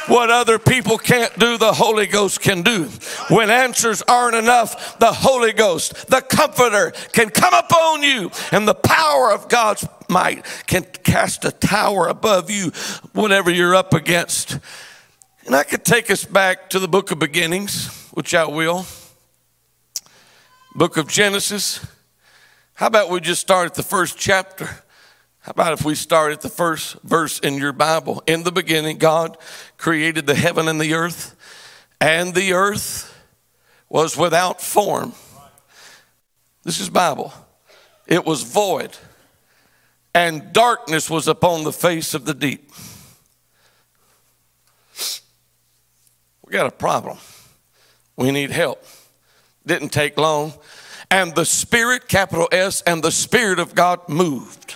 What 0.10 0.32
other 0.32 0.58
people 0.58 0.98
can't 0.98 1.38
do, 1.38 1.60
the 1.60 1.72
Holy 1.72 2.08
Ghost 2.08 2.42
can 2.42 2.64
do. 2.64 2.86
When 3.30 3.52
answers 3.52 4.02
aren't 4.02 4.36
enough, 4.36 4.98
the 4.98 5.14
Holy 5.14 5.54
Ghost, 5.54 6.08
the 6.08 6.22
Comforter, 6.22 6.92
can 7.12 7.30
come 7.30 7.54
upon 7.54 8.02
you, 8.02 8.32
and 8.52 8.68
the 8.68 8.74
power 8.74 9.32
of 9.32 9.48
God's 9.50 9.88
might 10.10 10.44
can 10.66 10.84
cast 11.04 11.46
a 11.46 11.52
tower 11.52 12.08
above 12.08 12.50
you, 12.50 12.72
whatever 13.14 13.52
you're 13.52 13.76
up 13.76 13.94
against. 13.94 14.58
And 15.46 15.56
I 15.56 15.64
could 15.64 15.86
take 15.86 16.10
us 16.10 16.26
back 16.26 16.72
to 16.72 16.80
the 16.80 16.88
book 16.88 17.12
of 17.12 17.20
beginnings, 17.20 17.88
which 18.12 18.34
I 18.34 18.46
will. 18.46 18.88
Book 20.74 20.98
of 20.98 21.08
Genesis. 21.08 21.86
How 22.74 22.88
about 22.88 23.10
we 23.12 23.20
just 23.20 23.42
start 23.42 23.68
at 23.68 23.76
the 23.76 23.84
first 23.84 24.18
chapter? 24.18 24.84
How 25.42 25.52
about 25.52 25.74
if 25.74 25.86
we 25.86 25.96
start 25.96 26.34
at 26.34 26.42
the 26.42 26.50
first 26.50 27.02
verse 27.02 27.40
in 27.40 27.56
your 27.56 27.72
Bible? 27.72 28.22
In 28.28 28.44
the 28.44 28.52
beginning, 28.52 28.98
God 28.98 29.38
created 29.78 30.28
the 30.28 30.36
heaven 30.36 30.68
and 30.68 30.82
the 30.82 30.94
earth, 30.94 31.36
and 32.02 32.36
the 32.36 32.54
earth 32.54 33.16
was 33.88 34.18
without 34.18 34.62
form. 34.62 35.14
This 36.64 36.82
is 36.82 36.90
Bible. 36.90 37.34
It 38.06 38.26
was 38.26 38.44
void, 38.44 38.98
and 40.14 40.52
darkness 40.52 41.10
was 41.10 41.28
upon 41.28 41.64
the 41.64 41.72
face 41.72 42.14
of 42.14 42.26
the 42.26 42.34
deep. 42.34 42.72
We 46.46 46.52
got 46.52 46.66
a 46.66 46.72
problem. 46.72 47.18
We 48.18 48.32
need 48.32 48.52
help. 48.52 48.84
Didn't 49.66 49.90
take 49.90 50.18
long. 50.18 50.54
And 51.10 51.34
the 51.34 51.46
Spirit, 51.46 52.10
capital 52.10 52.50
S, 52.52 52.82
and 52.82 53.02
the 53.02 53.12
Spirit 53.12 53.60
of 53.60 53.74
God 53.74 54.10
moved 54.10 54.76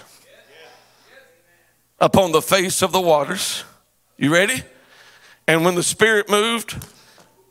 upon 2.04 2.34
the 2.34 2.42
face 2.42 2.82
of 2.82 2.92
the 2.92 3.00
waters. 3.00 3.64
You 4.18 4.32
ready? 4.32 4.62
And 5.48 5.64
when 5.64 5.76
the 5.76 5.84
Spirit 5.84 6.30
moved, 6.30 6.86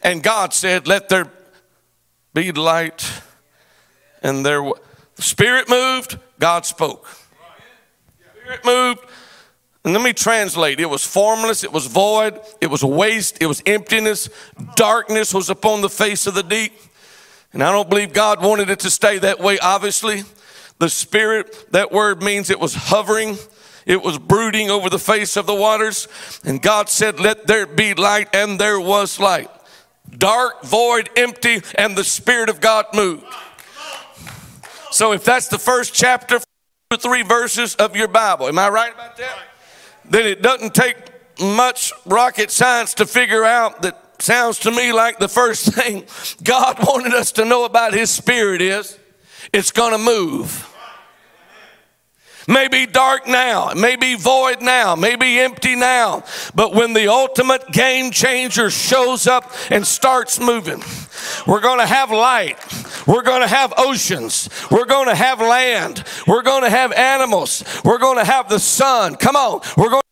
and 0.02 0.22
God 0.22 0.52
said, 0.52 0.86
Let 0.86 1.08
there 1.08 1.32
be 2.34 2.52
light, 2.52 3.10
and 4.22 4.44
there 4.44 4.62
the 5.16 5.22
Spirit 5.22 5.70
moved, 5.70 6.18
God 6.38 6.66
spoke. 6.66 7.08
Spirit 8.42 8.64
moved, 8.64 9.00
and 9.84 9.94
let 9.94 10.02
me 10.02 10.12
translate. 10.12 10.80
It 10.80 10.90
was 10.90 11.02
formless, 11.02 11.64
it 11.64 11.72
was 11.72 11.86
void, 11.86 12.38
it 12.60 12.66
was 12.66 12.84
waste, 12.84 13.38
it 13.40 13.46
was 13.46 13.62
emptiness, 13.64 14.28
darkness 14.76 15.32
was 15.32 15.48
upon 15.48 15.80
the 15.80 15.88
face 15.88 16.26
of 16.26 16.34
the 16.34 16.42
deep. 16.42 16.74
And 17.54 17.62
I 17.62 17.72
don't 17.72 17.88
believe 17.88 18.12
God 18.12 18.42
wanted 18.42 18.68
it 18.68 18.80
to 18.80 18.90
stay 18.90 19.18
that 19.18 19.40
way, 19.40 19.58
obviously. 19.58 20.24
The 20.78 20.90
Spirit, 20.90 21.72
that 21.72 21.90
word 21.90 22.22
means 22.22 22.50
it 22.50 22.60
was 22.60 22.74
hovering, 22.74 23.38
it 23.86 24.02
was 24.02 24.18
brooding 24.18 24.70
over 24.70 24.88
the 24.88 24.98
face 24.98 25.36
of 25.36 25.46
the 25.46 25.54
waters. 25.54 26.08
And 26.44 26.60
God 26.60 26.88
said, 26.88 27.20
Let 27.20 27.46
there 27.46 27.66
be 27.66 27.94
light, 27.94 28.28
and 28.34 28.58
there 28.58 28.80
was 28.80 29.18
light. 29.18 29.50
Dark, 30.18 30.62
void, 30.62 31.10
empty, 31.16 31.62
and 31.76 31.96
the 31.96 32.04
Spirit 32.04 32.48
of 32.48 32.60
God 32.60 32.86
moved. 32.94 33.24
So 34.90 35.12
if 35.12 35.24
that's 35.24 35.48
the 35.48 35.58
first 35.58 35.94
chapter, 35.94 36.40
three 36.98 37.22
verses 37.22 37.74
of 37.76 37.96
your 37.96 38.08
Bible, 38.08 38.46
am 38.48 38.58
I 38.58 38.68
right 38.68 38.92
about 38.92 39.16
that? 39.16 39.38
Then 40.04 40.26
it 40.26 40.42
doesn't 40.42 40.74
take 40.74 40.96
much 41.40 41.92
rocket 42.04 42.50
science 42.50 42.94
to 42.94 43.06
figure 43.06 43.44
out 43.44 43.82
that 43.82 43.98
sounds 44.22 44.58
to 44.60 44.70
me 44.70 44.92
like 44.92 45.18
the 45.18 45.28
first 45.28 45.66
thing 45.74 46.04
God 46.42 46.78
wanted 46.86 47.14
us 47.14 47.32
to 47.32 47.44
know 47.44 47.64
about 47.64 47.94
His 47.94 48.10
Spirit 48.10 48.60
is 48.60 48.98
it's 49.52 49.70
going 49.70 49.92
to 49.92 49.98
move 49.98 50.71
may 52.48 52.68
be 52.68 52.86
dark 52.86 53.26
now, 53.26 53.70
it 53.70 53.76
may 53.76 53.96
be 53.96 54.14
void 54.14 54.60
now, 54.60 54.94
may 54.94 55.16
be 55.16 55.38
empty 55.40 55.76
now, 55.76 56.24
but 56.54 56.74
when 56.74 56.92
the 56.92 57.08
ultimate 57.08 57.66
game 57.72 58.10
changer 58.10 58.70
shows 58.70 59.26
up 59.26 59.52
and 59.70 59.86
starts 59.86 60.40
moving, 60.40 60.82
we're 61.46 61.60
going 61.60 61.78
to 61.78 61.86
have 61.86 62.10
light. 62.10 62.58
We're 63.06 63.22
going 63.22 63.42
to 63.42 63.48
have 63.48 63.72
oceans. 63.76 64.48
We're 64.70 64.84
going 64.84 65.08
to 65.08 65.14
have 65.14 65.40
land. 65.40 66.04
We're 66.26 66.42
going 66.42 66.62
to 66.62 66.70
have 66.70 66.92
animals. 66.92 67.64
We're 67.84 67.98
going 67.98 68.18
to 68.18 68.24
have 68.24 68.48
the 68.48 68.58
sun. 68.58 69.16
Come 69.16 69.36
on. 69.36 69.60
We're 69.76 69.90
going 69.90 70.02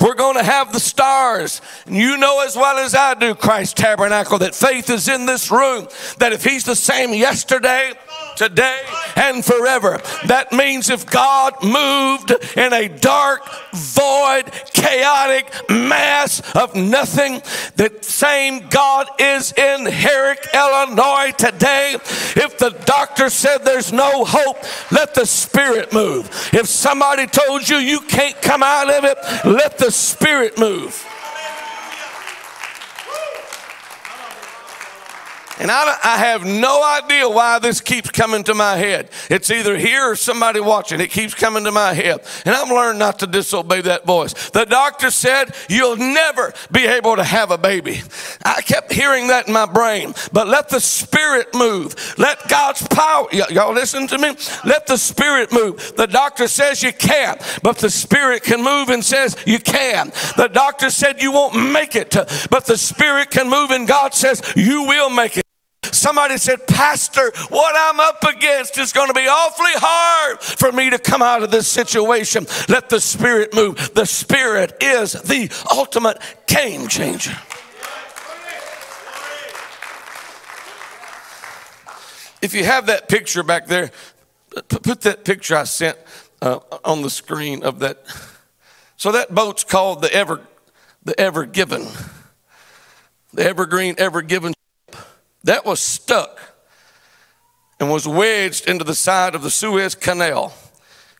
we're 0.00 0.14
going 0.14 0.36
to 0.36 0.42
have 0.42 0.72
the 0.72 0.80
stars. 0.80 1.60
And 1.84 1.94
you 1.94 2.16
know 2.16 2.42
as 2.44 2.56
well 2.56 2.78
as 2.78 2.94
I 2.94 3.14
do, 3.14 3.34
Christ 3.34 3.76
Tabernacle, 3.76 4.38
that 4.38 4.54
faith 4.54 4.88
is 4.88 5.08
in 5.08 5.26
this 5.26 5.50
room. 5.50 5.88
That 6.18 6.32
if 6.32 6.42
He's 6.42 6.64
the 6.64 6.74
same 6.74 7.12
yesterday, 7.12 7.92
today 8.40 8.80
and 9.16 9.44
forever. 9.44 10.00
That 10.24 10.50
means 10.50 10.88
if 10.88 11.04
God 11.04 11.62
moved 11.62 12.32
in 12.56 12.72
a 12.72 12.88
dark, 12.88 13.46
void, 13.74 14.44
chaotic 14.72 15.52
mass 15.68 16.40
of 16.56 16.74
nothing, 16.74 17.42
the 17.76 17.94
same 18.00 18.66
God 18.70 19.08
is 19.18 19.52
in 19.52 19.84
Herrick, 19.84 20.48
Illinois 20.54 21.32
today. 21.36 21.96
If 21.96 22.56
the 22.56 22.70
doctor 22.86 23.28
said 23.28 23.58
there's 23.58 23.92
no 23.92 24.24
hope, 24.24 24.56
let 24.90 25.12
the 25.12 25.26
Spirit 25.26 25.92
move. 25.92 26.30
If 26.54 26.66
somebody 26.66 27.26
told 27.26 27.68
you 27.68 27.76
you 27.76 28.00
can't 28.00 28.40
come 28.40 28.62
out 28.62 28.88
of 28.88 29.04
it, 29.04 29.18
let 29.44 29.76
the 29.76 29.90
Spirit 29.90 30.58
move. 30.58 31.06
And 35.60 35.70
I, 35.70 35.98
I 36.02 36.16
have 36.16 36.46
no 36.46 36.82
idea 36.82 37.28
why 37.28 37.58
this 37.58 37.82
keeps 37.82 38.10
coming 38.10 38.42
to 38.44 38.54
my 38.54 38.76
head. 38.76 39.10
It's 39.28 39.50
either 39.50 39.76
here 39.76 40.10
or 40.10 40.16
somebody 40.16 40.58
watching. 40.58 41.02
It 41.02 41.10
keeps 41.10 41.34
coming 41.34 41.64
to 41.64 41.70
my 41.70 41.92
head. 41.92 42.24
And 42.46 42.54
I've 42.54 42.70
learned 42.70 42.98
not 42.98 43.18
to 43.18 43.26
disobey 43.26 43.82
that 43.82 44.06
voice. 44.06 44.32
The 44.50 44.64
doctor 44.64 45.10
said, 45.10 45.54
You'll 45.68 45.98
never 45.98 46.54
be 46.72 46.86
able 46.86 47.14
to 47.16 47.24
have 47.24 47.50
a 47.50 47.58
baby. 47.58 48.02
I 48.42 48.62
kept 48.62 48.90
hearing 48.90 49.26
that 49.28 49.48
in 49.48 49.52
my 49.52 49.66
brain. 49.66 50.14
But 50.32 50.48
let 50.48 50.70
the 50.70 50.80
Spirit 50.80 51.54
move. 51.54 51.94
Let 52.16 52.48
God's 52.48 52.86
power, 52.88 53.26
y- 53.30 53.46
y'all 53.50 53.74
listen 53.74 54.06
to 54.08 54.18
me? 54.18 54.36
Let 54.64 54.86
the 54.86 54.96
Spirit 54.96 55.52
move. 55.52 55.92
The 55.94 56.06
doctor 56.06 56.48
says 56.48 56.82
you 56.82 56.94
can't, 56.94 57.38
but 57.62 57.76
the 57.76 57.90
Spirit 57.90 58.44
can 58.44 58.64
move 58.64 58.88
and 58.88 59.04
says 59.04 59.36
you 59.46 59.58
can. 59.58 60.10
The 60.38 60.48
doctor 60.48 60.88
said 60.88 61.20
you 61.20 61.32
won't 61.32 61.70
make 61.70 61.96
it, 61.96 62.16
but 62.50 62.64
the 62.64 62.78
Spirit 62.78 63.30
can 63.30 63.50
move 63.50 63.70
and 63.70 63.86
God 63.86 64.14
says 64.14 64.42
you 64.56 64.84
will 64.84 65.10
make 65.10 65.36
it. 65.36 65.49
Somebody 66.00 66.38
said, 66.38 66.66
Pastor, 66.66 67.30
what 67.50 67.74
I'm 67.76 68.00
up 68.00 68.24
against 68.24 68.78
is 68.78 68.90
going 68.90 69.08
to 69.08 69.14
be 69.14 69.28
awfully 69.28 69.72
hard 69.74 70.40
for 70.40 70.72
me 70.72 70.88
to 70.88 70.98
come 70.98 71.20
out 71.20 71.42
of 71.42 71.50
this 71.50 71.68
situation. 71.68 72.46
Let 72.70 72.88
the 72.88 73.00
Spirit 73.00 73.54
move. 73.54 73.92
The 73.92 74.06
Spirit 74.06 74.78
is 74.80 75.12
the 75.12 75.50
ultimate 75.70 76.16
game 76.46 76.88
changer. 76.88 77.36
If 82.40 82.54
you 82.54 82.64
have 82.64 82.86
that 82.86 83.06
picture 83.10 83.42
back 83.42 83.66
there, 83.66 83.90
put 84.70 85.02
that 85.02 85.26
picture 85.26 85.54
I 85.54 85.64
sent 85.64 85.98
uh, 86.40 86.60
on 86.82 87.02
the 87.02 87.10
screen 87.10 87.62
of 87.62 87.80
that. 87.80 88.02
So 88.96 89.12
that 89.12 89.34
boat's 89.34 89.64
called 89.64 90.00
the 90.00 90.10
Ever, 90.10 90.40
the 91.04 91.20
Ever 91.20 91.44
Given, 91.44 91.86
the 93.34 93.44
Evergreen 93.44 93.96
Ever 93.98 94.22
Given 94.22 94.54
that 95.44 95.64
was 95.64 95.80
stuck 95.80 96.38
and 97.78 97.90
was 97.90 98.06
wedged 98.06 98.68
into 98.68 98.84
the 98.84 98.94
side 98.94 99.34
of 99.34 99.42
the 99.42 99.50
Suez 99.50 99.94
Canal. 99.94 100.52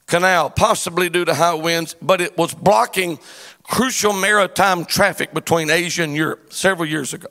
Canal, 0.07 0.51
possibly 0.51 1.09
due 1.09 1.25
to 1.25 1.35
high 1.35 1.55
winds, 1.55 1.95
but 2.03 2.21
it 2.21 2.37
was 2.37 2.53
blocking 2.53 3.19
crucial 3.63 4.13
maritime 4.13 4.85
traffic 4.85 5.33
between 5.33 5.71
Asia 5.71 6.03
and 6.03 6.15
Europe 6.15 6.53
several 6.53 6.89
years 6.89 7.15
ago. 7.15 7.29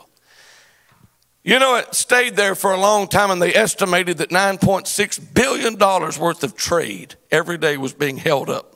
You 1.44 1.60
know, 1.60 1.76
it 1.76 1.94
stayed 1.94 2.36
there 2.36 2.56
for 2.56 2.74
a 2.74 2.80
long 2.80 3.08
time, 3.08 3.32
and 3.32 3.42
they 3.42 3.54
estimated 3.54 4.18
that 4.18 4.30
$9.6 4.30 5.34
billion 5.34 5.78
worth 5.78 6.44
of 6.44 6.56
trade 6.56 7.16
every 7.32 7.58
day 7.58 7.78
was 7.78 7.94
being 7.94 8.18
held 8.18 8.50
up 8.50 8.76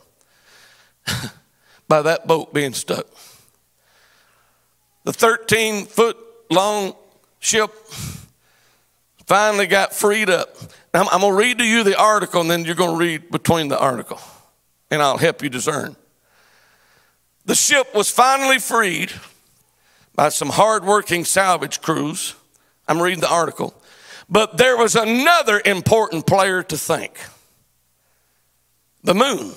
by 1.88 2.02
that 2.02 2.26
boat 2.28 2.54
being 2.54 2.74
stuck. 2.74 3.08
The 5.04 5.14
13 5.14 5.86
foot 5.86 6.18
long 6.50 6.96
ship 7.44 7.72
finally 9.26 9.68
got 9.68 9.94
freed 9.94 10.30
up. 10.30 10.56
Now, 10.94 11.08
I'm, 11.12 11.22
going 11.22 11.34
to 11.34 11.38
read 11.38 11.58
to 11.60 11.66
you 11.66 11.84
the 11.84 12.00
article, 12.00 12.42
and 12.42 12.50
then 12.50 12.66
you're 12.66 12.76
going 12.76 12.92
to 12.92 12.98
read 12.98 13.32
between 13.32 13.68
the 13.68 13.80
article, 13.80 14.20
and 14.90 15.02
I'll 15.02 15.18
help 15.18 15.42
you 15.42 15.50
discern. 15.50 15.96
The 17.46 17.56
ship 17.56 17.94
was 17.94 18.10
finally 18.10 18.60
freed 18.60 19.12
by 20.16 20.30
some 20.30 20.50
hardworking 20.50 21.26
salvage 21.26 21.82
crews. 21.82 22.36
I'm 22.88 23.02
reading 23.02 23.20
the 23.20 23.32
article. 23.32 23.74
But 24.30 24.58
there 24.58 24.78
was 24.78 24.96
another 24.96 25.62
important 25.66 26.26
player 26.26 26.64
to 26.64 26.78
thank 26.78 27.18
the 29.04 29.14
moon. 29.14 29.52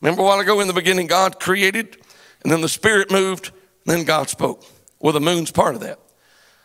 Remember 0.00 0.22
a 0.22 0.24
while 0.24 0.38
ago 0.38 0.60
in 0.60 0.68
the 0.68 0.72
beginning, 0.72 1.08
God 1.08 1.40
created, 1.40 1.96
and 2.42 2.52
then 2.52 2.60
the 2.60 2.68
Spirit 2.68 3.10
moved, 3.10 3.50
and 3.86 3.96
then 3.96 4.04
God 4.04 4.28
spoke. 4.28 4.64
Well, 5.00 5.12
the 5.12 5.20
moon's 5.20 5.50
part 5.50 5.74
of 5.74 5.80
that 5.80 5.98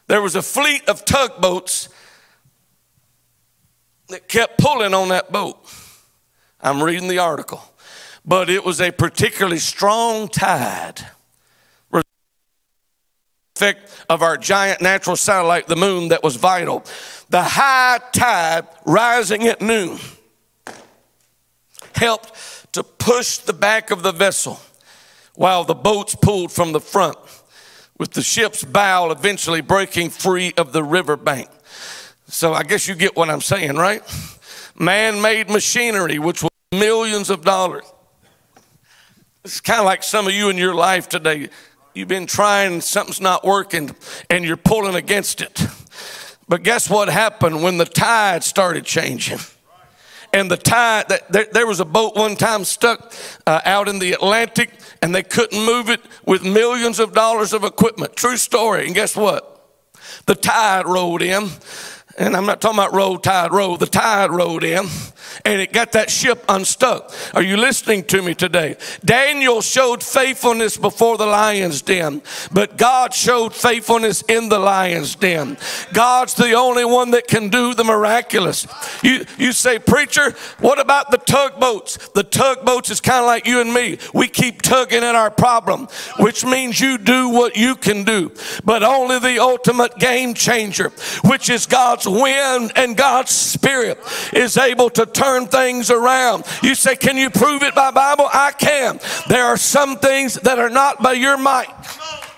there 0.10 0.24
was 0.24 0.36
a 0.36 0.42
fleet 0.42 0.90
of 0.90 1.06
tugboats 1.06 1.88
that 4.08 4.28
kept 4.28 4.58
pulling 4.58 4.96
on 4.96 5.10
that 5.10 5.32
boat. 5.32 5.56
I'm 6.60 6.82
reading 6.82 7.08
the 7.08 7.20
article. 7.20 7.62
But 8.26 8.50
it 8.50 8.66
was 8.66 8.82
a 8.82 8.92
particularly 8.92 9.60
strong 9.60 10.28
tide. 10.28 11.06
Effect 13.56 14.06
of 14.10 14.24
our 14.24 14.36
giant 14.36 14.82
natural 14.82 15.16
satellite, 15.16 15.68
the 15.68 15.76
moon, 15.76 16.08
that 16.08 16.24
was 16.24 16.38
vital. 16.38 16.84
The 17.30 17.44
high 17.44 18.00
tide 18.12 18.68
rising 18.86 19.46
at 19.46 19.62
noon 19.62 20.00
helped 21.94 22.74
to 22.74 22.82
push 22.82 23.38
the 23.38 23.54
back 23.54 23.92
of 23.92 24.02
the 24.02 24.12
vessel 24.12 24.60
while 25.36 25.66
the 25.66 25.76
boats 25.76 26.16
pulled 26.16 26.52
from 26.52 26.72
the 26.72 26.80
front 26.80 27.18
with 28.00 28.12
the 28.12 28.24
ship's 28.24 28.64
bow 28.64 29.12
eventually 29.12 29.62
breaking 29.62 30.10
free 30.10 30.54
of 30.58 30.74
the 30.74 30.84
riverbank. 30.84 31.50
So 32.28 32.54
I 32.54 32.64
guess 32.64 32.88
you 32.88 32.96
get 32.96 33.16
what 33.16 33.30
I'm 33.30 33.42
saying, 33.42 33.76
right? 33.76 34.02
Man 34.78 35.22
made 35.22 35.50
machinery, 35.50 36.18
which 36.18 36.42
was 36.42 36.50
millions 36.72 37.30
of 37.30 37.44
dollars. 37.44 37.84
It's 39.44 39.62
kind 39.62 39.80
of 39.80 39.86
like 39.86 40.04
some 40.04 40.28
of 40.28 40.34
you 40.34 40.50
in 40.50 40.58
your 40.58 40.74
life 40.74 41.10
today. 41.10 41.50
You've 41.94 42.08
been 42.08 42.28
trying, 42.28 42.82
something's 42.82 43.20
not 43.20 43.44
working, 43.44 43.96
and 44.30 44.46
you're 44.46 44.58
pulling 44.58 44.96
against 44.96 45.42
it. 45.42 45.68
But 46.48 46.64
guess 46.64 46.90
what 46.90 47.10
happened 47.10 47.62
when 47.62 47.78
the 47.78 47.86
tide 47.86 48.44
started 48.44 48.86
changing? 48.86 49.40
And 50.34 50.50
the 50.50 50.58
tide 50.58 51.06
there, 51.30 51.48
there 51.52 51.68
was 51.68 51.80
a 51.80 51.86
boat 51.86 52.16
one 52.16 52.36
time 52.36 52.64
stuck 52.64 53.14
uh, 53.48 53.62
out 53.66 53.88
in 53.88 54.00
the 54.00 54.14
atlantic 54.14 54.72
and 55.02 55.14
they 55.14 55.24
couldn't 55.24 55.66
move 55.66 55.90
it 55.90 56.02
with 56.26 56.44
millions 56.44 57.00
of 57.00 57.14
dollars 57.14 57.54
of 57.54 57.64
equipment. 57.64 58.16
True 58.16 58.38
story. 58.38 58.86
And 58.86 58.96
guess 58.96 59.16
what? 59.16 59.46
The 60.26 60.36
tide 60.36 60.86
rolled 60.86 61.22
in 61.22 61.50
and 62.20 62.36
I'm 62.36 62.46
not 62.46 62.62
talking 62.62 62.78
about 62.78 62.94
roll 62.94 63.18
tide 63.18 63.52
roll, 63.52 63.78
the 63.78 63.88
tide 63.88 64.30
rolled 64.30 64.64
in 64.64 64.86
and 65.46 65.62
it 65.62 65.74
got 65.74 65.92
that 65.94 66.10
ship 66.10 66.44
unstuck. 66.50 67.14
Are 67.34 67.42
you 67.42 67.58
listening 67.58 68.04
to 68.06 68.22
me 68.22 68.34
today? 68.34 68.76
Daniel 69.04 69.62
showed 69.62 70.04
faithfulness 70.04 70.78
before 70.78 71.18
the 71.18 71.26
lion's 71.26 71.82
den, 71.82 72.22
but 72.52 72.78
God 72.78 73.14
showed 73.14 73.54
faithfulness 73.54 74.24
in 74.24 74.50
the 74.50 74.60
lion's 74.60 75.16
den. 75.16 75.58
God's 75.94 76.34
the 76.34 76.54
only 76.54 76.86
one 76.86 77.12
that 77.12 77.28
can 77.28 77.50
do 77.50 77.74
the 77.74 77.84
miraculous. 77.84 78.68
You, 79.04 79.26
you 79.38 79.52
say, 79.52 79.80
Preacher, 79.80 80.32
what 80.60 80.80
about 80.80 81.12
the 81.12 81.18
tugboats? 81.18 81.98
The 82.10 82.24
tugboats 82.24 82.90
is 82.90 83.02
kind 83.02 83.22
of 83.22 83.26
like 83.26 83.48
you 83.48 83.62
and 83.62 83.74
me. 83.74 83.98
We 84.14 84.28
keep 84.28 84.62
tugging 84.62 85.04
at 85.04 85.16
our 85.16 85.32
problem, 85.32 85.88
which 86.20 86.44
means 86.44 86.80
you 86.80 86.98
do 86.98 87.30
what 87.30 87.56
you 87.56 87.76
can 87.76 88.04
do. 88.04 88.32
But 88.64 88.84
only 88.84 89.20
the 89.20 89.40
ultimate 89.40 89.98
game 89.98 90.34
changer, 90.34 90.90
which 91.24 91.50
is 91.50 91.66
God's 91.66 92.06
wind 92.10 92.72
and 92.76 92.98
God's 92.98 93.32
spirit 93.32 94.00
is 94.34 94.58
able 94.58 94.90
to 94.92 95.06
turn 95.06 95.48
things 95.48 95.92
around. 95.92 96.46
You 96.64 96.76
say, 96.76 96.96
Can 96.96 97.18
you 97.18 97.30
prove 97.30 97.64
it 97.64 97.76
by 97.76 97.92
Bible? 97.92 98.28
I 98.32 98.52
can. 98.52 99.00
There 99.28 99.46
are 99.46 99.58
some 99.58 99.98
things 99.98 100.36
that 100.36 100.60
are 100.60 100.70
not 100.70 101.02
by 101.02 101.14
your 101.14 101.38
might. 101.38 101.68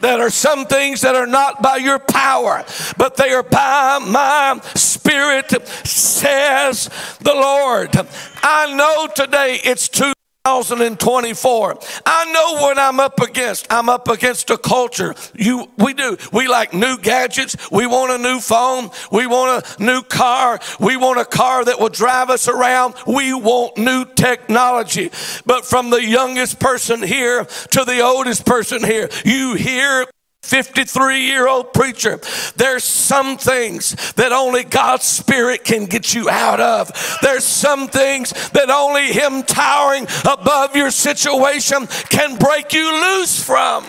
That 0.02 0.20
are 0.20 0.32
some 0.32 0.66
things 0.66 1.02
that 1.02 1.16
are 1.16 1.28
not 1.28 1.62
by 1.62 1.76
your 1.76 2.00
power, 2.00 2.66
but 2.98 3.18
they 3.18 3.30
are 3.34 3.44
by 3.44 4.00
my 4.00 4.60
spirit, 4.74 5.52
says 5.86 6.90
the 7.20 7.34
Lord. 7.34 7.96
I 8.42 8.74
know 8.74 9.08
today 9.14 9.60
it's 9.64 9.88
too 9.88 10.12
2024. 10.44 11.80
I 12.04 12.32
know 12.34 12.62
what 12.64 12.80
I'm 12.80 13.00
up 13.00 13.20
against. 13.20 13.68
I'm 13.70 13.90
up 13.90 14.08
against 14.08 14.50
a 14.50 14.58
culture. 14.58 15.14
You, 15.36 15.70
we 15.78 15.94
do. 15.94 16.18
We 16.34 16.48
like 16.48 16.74
new 16.74 16.98
gadgets. 16.98 17.56
We 17.70 17.86
want 17.86 18.12
a 18.12 18.18
new 18.18 18.40
phone. 18.40 18.90
We 19.12 19.28
want 19.28 19.64
a 19.64 19.84
new 19.84 20.02
car. 20.02 20.60
We 20.80 20.98
want 20.98 21.20
a 21.20 21.26
car 21.26 21.64
that 21.66 21.80
will 21.80 21.90
drive 21.90 22.32
us 22.32 22.48
around. 22.48 22.96
We 23.06 23.36
want 23.36 23.78
new 23.78 24.04
technology. 24.16 25.12
But 25.46 25.64
from 25.64 25.92
the 25.92 26.04
youngest 26.04 26.60
person 26.60 27.04
here 27.04 27.46
to 27.46 27.86
the 27.86 28.02
oldest 28.02 28.44
person 28.44 28.84
here, 28.84 29.10
you 29.24 29.54
hear 29.54 30.08
53 30.44 31.26
year 31.26 31.48
old 31.48 31.72
preacher, 31.72 32.20
there's 32.56 32.84
some 32.84 33.38
things 33.38 34.14
that 34.14 34.32
only 34.32 34.64
God's 34.64 35.06
Spirit 35.06 35.64
can 35.64 35.86
get 35.86 36.14
you 36.14 36.30
out 36.30 36.60
of. 36.60 36.92
There's 37.22 37.44
some 37.44 37.88
things 37.88 38.32
that 38.52 38.70
only 38.70 39.08
Him 39.14 39.44
towering 39.44 40.08
above 40.30 40.76
your 40.76 40.92
situation 40.92 41.88
can 42.10 42.38
break 42.38 42.74
you 42.74 42.92
loose 42.92 43.42
from. 43.44 43.86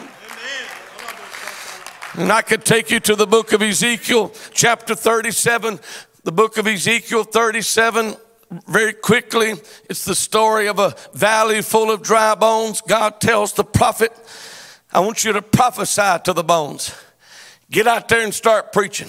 And 2.15 2.31
I 2.31 2.43
could 2.43 2.65
take 2.65 2.91
you 2.91 3.01
to 3.01 3.17
the 3.17 3.27
book 3.27 3.55
of 3.55 3.63
Ezekiel, 3.63 4.33
chapter 4.53 4.95
37. 4.95 5.81
The 6.25 6.33
book 6.33 6.59
of 6.59 6.67
Ezekiel 6.67 7.25
37 7.25 8.17
very 8.67 8.93
quickly. 8.93 9.55
It's 9.89 10.05
the 10.05 10.15
story 10.15 10.69
of 10.69 10.79
a 10.79 10.95
valley 11.15 11.63
full 11.63 11.91
of 11.91 12.03
dry 12.03 12.35
bones. 12.35 12.83
God 12.83 13.21
tells 13.21 13.55
the 13.55 13.65
prophet, 13.65 14.13
I 14.93 15.01
want 15.01 15.25
you 15.25 15.33
to 15.33 15.43
prophesy 15.43 16.19
to 16.25 16.33
the 16.33 16.45
bones. 16.45 16.95
Get 17.71 17.87
out 17.87 18.09
there 18.09 18.23
and 18.23 18.35
start 18.35 18.73
preaching. 18.73 19.09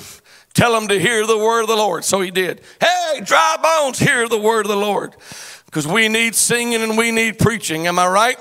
Tell 0.53 0.71
them 0.73 0.87
to 0.87 0.99
hear 0.99 1.25
the 1.27 1.37
word 1.37 1.63
of 1.63 1.67
the 1.67 1.75
Lord. 1.75 2.05
So 2.05 2.21
he 2.21 2.31
did. 2.31 2.61
Hey, 2.79 3.21
dry 3.23 3.57
bones, 3.61 3.99
hear 3.99 4.29
the 4.29 4.37
word 4.37 4.65
of 4.65 4.69
the 4.69 4.77
Lord. 4.77 5.15
Because 5.65 5.85
we 5.87 6.07
need 6.07 6.35
singing 6.35 6.81
and 6.81 6.97
we 6.97 7.11
need 7.11 7.39
preaching. 7.39 7.87
Am 7.87 7.99
I 7.99 8.07
right? 8.07 8.37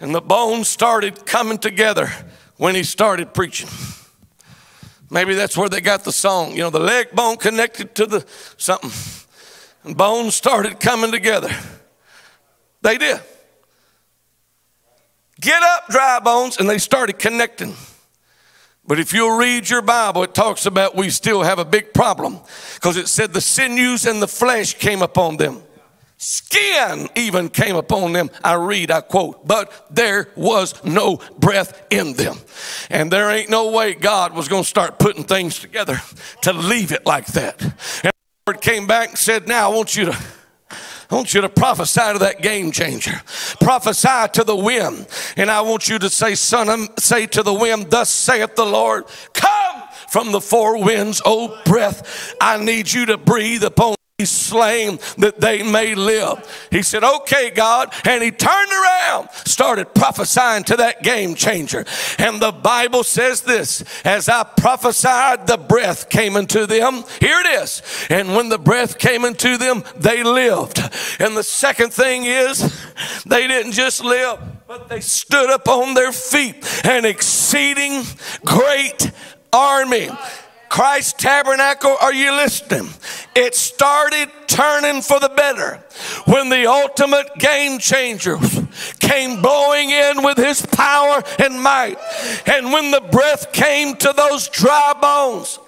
And 0.00 0.14
the 0.14 0.20
bones 0.20 0.68
started 0.68 1.24
coming 1.24 1.58
together 1.58 2.10
when 2.56 2.74
he 2.74 2.82
started 2.82 3.32
preaching. 3.34 3.68
Maybe 5.10 5.34
that's 5.34 5.56
where 5.56 5.68
they 5.68 5.80
got 5.80 6.04
the 6.04 6.12
song. 6.12 6.52
You 6.52 6.62
know, 6.62 6.70
the 6.70 6.80
leg 6.80 7.12
bone 7.12 7.36
connected 7.36 7.94
to 7.96 8.06
the 8.06 8.26
something. 8.56 8.90
And 9.84 9.96
bones 9.96 10.34
started 10.34 10.80
coming 10.80 11.12
together. 11.12 11.50
They 12.82 12.98
did. 12.98 13.20
Get 15.40 15.62
up, 15.62 15.75
dry 15.88 16.20
bones, 16.20 16.58
and 16.58 16.68
they 16.68 16.78
started 16.78 17.18
connecting. 17.18 17.74
But 18.86 19.00
if 19.00 19.12
you'll 19.12 19.36
read 19.36 19.68
your 19.68 19.82
Bible, 19.82 20.22
it 20.22 20.34
talks 20.34 20.64
about 20.64 20.94
we 20.94 21.10
still 21.10 21.42
have 21.42 21.58
a 21.58 21.64
big 21.64 21.92
problem 21.92 22.38
because 22.74 22.96
it 22.96 23.08
said 23.08 23.32
the 23.32 23.40
sinews 23.40 24.06
and 24.06 24.22
the 24.22 24.28
flesh 24.28 24.74
came 24.74 25.02
upon 25.02 25.38
them. 25.38 25.62
Skin 26.18 27.08
even 27.14 27.50
came 27.50 27.76
upon 27.76 28.12
them. 28.12 28.30
I 28.42 28.54
read, 28.54 28.90
I 28.90 29.02
quote, 29.02 29.46
but 29.46 29.86
there 29.90 30.28
was 30.34 30.82
no 30.82 31.20
breath 31.38 31.84
in 31.90 32.14
them. 32.14 32.38
And 32.88 33.10
there 33.10 33.30
ain't 33.30 33.50
no 33.50 33.70
way 33.70 33.92
God 33.92 34.34
was 34.34 34.48
going 34.48 34.62
to 34.62 34.68
start 34.68 34.98
putting 34.98 35.24
things 35.24 35.58
together 35.58 36.00
to 36.42 36.52
leave 36.54 36.92
it 36.92 37.04
like 37.04 37.26
that. 37.28 37.60
And 37.60 37.72
the 38.12 38.12
Lord 38.46 38.62
came 38.62 38.86
back 38.86 39.10
and 39.10 39.18
said, 39.18 39.46
Now 39.46 39.70
I 39.70 39.74
want 39.74 39.94
you 39.94 40.06
to 40.06 40.18
I 41.10 41.14
want 41.14 41.34
you 41.34 41.40
to 41.40 41.48
prophesy 41.48 42.12
to 42.12 42.18
that 42.20 42.42
game 42.42 42.72
changer. 42.72 43.20
Prophesy 43.60 44.28
to 44.32 44.44
the 44.44 44.56
wind. 44.56 45.06
And 45.36 45.50
I 45.50 45.60
want 45.60 45.88
you 45.88 45.98
to 45.98 46.10
say, 46.10 46.34
son, 46.34 46.68
um, 46.68 46.88
say 46.98 47.26
to 47.26 47.42
the 47.42 47.54
wind, 47.54 47.90
thus 47.90 48.10
saith 48.10 48.56
the 48.56 48.64
Lord, 48.64 49.04
come 49.32 49.82
from 50.08 50.32
the 50.32 50.40
four 50.40 50.82
winds, 50.82 51.20
O 51.24 51.60
breath. 51.64 52.34
I 52.40 52.62
need 52.62 52.92
you 52.92 53.06
to 53.06 53.16
breathe 53.16 53.64
upon 53.64 53.95
slain 54.24 54.98
that 55.18 55.40
they 55.40 55.62
may 55.62 55.94
live. 55.94 56.68
He 56.70 56.82
said, 56.82 57.04
Okay, 57.04 57.50
God. 57.50 57.92
And 58.06 58.22
he 58.22 58.30
turned 58.30 58.72
around, 58.72 59.28
started 59.44 59.94
prophesying 59.94 60.64
to 60.64 60.76
that 60.76 61.02
game 61.02 61.34
changer. 61.34 61.84
And 62.18 62.40
the 62.40 62.52
Bible 62.52 63.04
says 63.04 63.42
this 63.42 63.84
as 64.06 64.30
I 64.30 64.44
prophesied, 64.44 65.46
the 65.46 65.58
breath 65.58 66.08
came 66.08 66.36
into 66.36 66.66
them. 66.66 67.04
Here 67.20 67.38
it 67.40 67.62
is. 67.62 67.82
And 68.08 68.34
when 68.34 68.48
the 68.48 68.58
breath 68.58 68.98
came 68.98 69.26
into 69.26 69.58
them, 69.58 69.84
they 69.96 70.22
lived. 70.22 70.78
And 71.20 71.36
the 71.36 71.42
second 71.42 71.92
thing 71.92 72.24
is, 72.24 72.74
they 73.26 73.46
didn't 73.46 73.72
just 73.72 74.02
live, 74.02 74.40
but 74.66 74.88
they 74.88 75.00
stood 75.00 75.50
up 75.50 75.68
on 75.68 75.92
their 75.92 76.12
feet, 76.12 76.56
an 76.86 77.04
exceeding 77.04 78.02
great 78.46 79.10
army. 79.52 80.08
Christ 80.76 81.18
Tabernacle, 81.18 81.96
are 82.02 82.12
you 82.12 82.32
listening? 82.32 82.90
It 83.34 83.54
started 83.54 84.28
turning 84.46 85.00
for 85.00 85.18
the 85.18 85.30
better 85.30 85.82
when 86.26 86.50
the 86.50 86.66
ultimate 86.66 87.34
game 87.38 87.78
changer 87.78 88.36
came 89.00 89.40
blowing 89.40 89.88
in 89.88 90.22
with 90.22 90.36
his 90.36 90.66
power 90.66 91.22
and 91.38 91.62
might. 91.62 91.96
And 92.44 92.74
when 92.74 92.90
the 92.90 93.00
breath 93.00 93.54
came 93.54 93.96
to 93.96 94.12
those 94.14 94.50
dry 94.50 94.92
bones, 95.00 95.58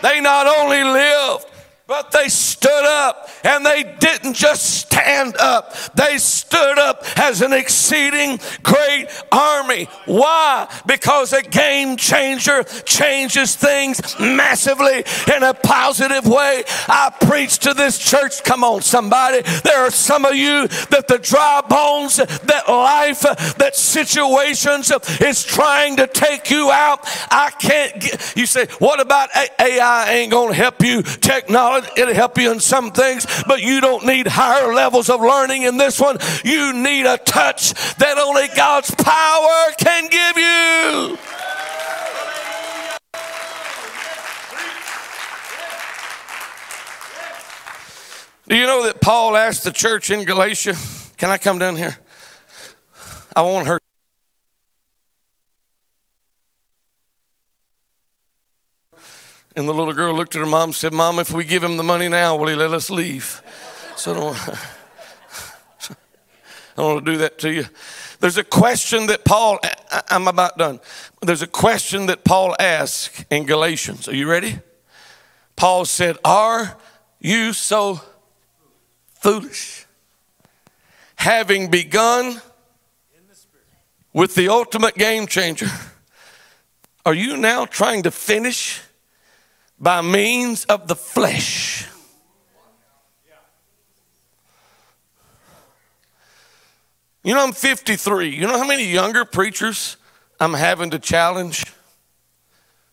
they 0.00 0.22
not 0.22 0.46
only 0.46 0.82
lived, 0.84 1.44
but 1.86 2.10
they 2.10 2.28
stood 2.28 2.84
up 2.84 3.28
and 3.44 3.64
they 3.64 3.84
didn't 4.00 4.34
just 4.34 4.80
stand 4.80 5.36
up, 5.36 5.72
they 5.94 6.18
stood 6.18 6.78
up 6.78 7.04
as 7.16 7.42
an 7.42 7.52
exceeding 7.52 8.40
great 8.62 9.06
army. 9.30 9.84
Why? 10.04 10.68
Because 10.86 11.32
a 11.32 11.42
game 11.42 11.96
changer 11.96 12.64
changes 12.64 13.54
things 13.54 14.18
massively 14.18 15.04
in 15.32 15.42
a 15.44 15.54
positive 15.54 16.26
way. 16.26 16.64
I 16.88 17.14
preach 17.20 17.58
to 17.60 17.72
this 17.72 17.98
church. 17.98 18.42
Come 18.42 18.64
on, 18.64 18.82
somebody. 18.82 19.42
There 19.62 19.86
are 19.86 19.90
some 19.90 20.24
of 20.24 20.34
you 20.34 20.66
that 20.66 21.06
the 21.06 21.18
dry 21.18 21.62
bones, 21.68 22.16
that 22.16 22.64
life, 22.68 23.20
that 23.20 23.76
situations 23.76 24.90
is 25.20 25.44
trying 25.44 25.96
to 25.96 26.08
take 26.08 26.50
you 26.50 26.70
out. 26.72 27.00
I 27.30 27.50
can't 27.50 28.00
get, 28.00 28.36
you 28.36 28.46
say, 28.46 28.66
what 28.78 29.00
about 29.00 29.28
AI 29.60 30.10
ain't 30.10 30.32
going 30.32 30.48
to 30.48 30.54
help 30.54 30.82
you? 30.82 31.02
Technology 31.02 31.75
it'll 31.96 32.14
help 32.14 32.38
you 32.38 32.52
in 32.52 32.60
some 32.60 32.92
things, 32.92 33.26
but 33.46 33.60
you 33.60 33.80
don't 33.80 34.04
need 34.04 34.26
higher 34.26 34.72
levels 34.74 35.10
of 35.10 35.20
learning 35.20 35.62
in 35.62 35.76
this 35.76 36.00
one. 36.00 36.18
You 36.44 36.72
need 36.72 37.06
a 37.06 37.18
touch 37.18 37.72
that 37.96 38.18
only 38.18 38.48
God's 38.54 38.94
power 38.94 39.72
can 39.78 40.08
give 40.08 40.36
you. 40.36 41.18
Do 48.48 48.56
you 48.56 48.66
know 48.66 48.84
that 48.84 49.00
Paul 49.00 49.36
asked 49.36 49.64
the 49.64 49.72
church 49.72 50.10
in 50.10 50.24
Galatia, 50.24 50.76
Can 51.16 51.30
I 51.30 51.38
come 51.38 51.58
down 51.58 51.74
here? 51.74 51.96
I 53.34 53.42
want 53.42 53.66
her. 53.66 53.80
And 59.56 59.66
the 59.66 59.72
little 59.72 59.94
girl 59.94 60.14
looked 60.14 60.36
at 60.36 60.40
her 60.40 60.46
mom 60.46 60.68
and 60.68 60.74
said, 60.74 60.92
Mom, 60.92 61.18
if 61.18 61.32
we 61.32 61.42
give 61.42 61.64
him 61.64 61.78
the 61.78 61.82
money 61.82 62.08
now, 62.08 62.36
will 62.36 62.48
he 62.48 62.54
let 62.54 62.74
us 62.74 62.90
leave? 62.90 63.42
So 63.96 64.10
I 64.10 64.14
don't, 64.14 64.36
I 65.90 65.94
don't 66.76 66.94
want 66.94 67.06
to 67.06 67.12
do 67.12 67.18
that 67.18 67.38
to 67.38 67.50
you. 67.50 67.64
There's 68.20 68.36
a 68.36 68.44
question 68.44 69.06
that 69.06 69.24
Paul, 69.24 69.58
I'm 70.10 70.28
about 70.28 70.58
done. 70.58 70.78
There's 71.22 71.40
a 71.40 71.46
question 71.46 72.04
that 72.06 72.22
Paul 72.22 72.54
asked 72.60 73.24
in 73.30 73.46
Galatians. 73.46 74.08
Are 74.08 74.14
you 74.14 74.28
ready? 74.28 74.58
Paul 75.56 75.86
said, 75.86 76.18
Are 76.22 76.76
you 77.18 77.54
so 77.54 78.02
foolish? 79.14 79.86
Having 81.16 81.70
begun 81.70 82.42
with 84.12 84.34
the 84.34 84.48
ultimate 84.48 84.96
game 84.96 85.26
changer, 85.26 85.68
are 87.06 87.14
you 87.14 87.38
now 87.38 87.64
trying 87.64 88.02
to 88.02 88.10
finish 88.10 88.82
by 89.78 90.00
means 90.00 90.64
of 90.66 90.88
the 90.88 90.96
flesh. 90.96 91.86
You 97.22 97.34
know, 97.34 97.42
I'm 97.42 97.52
53. 97.52 98.28
You 98.28 98.46
know 98.46 98.56
how 98.56 98.66
many 98.66 98.84
younger 98.84 99.24
preachers 99.24 99.96
I'm 100.38 100.54
having 100.54 100.90
to 100.90 100.98
challenge? 101.00 101.64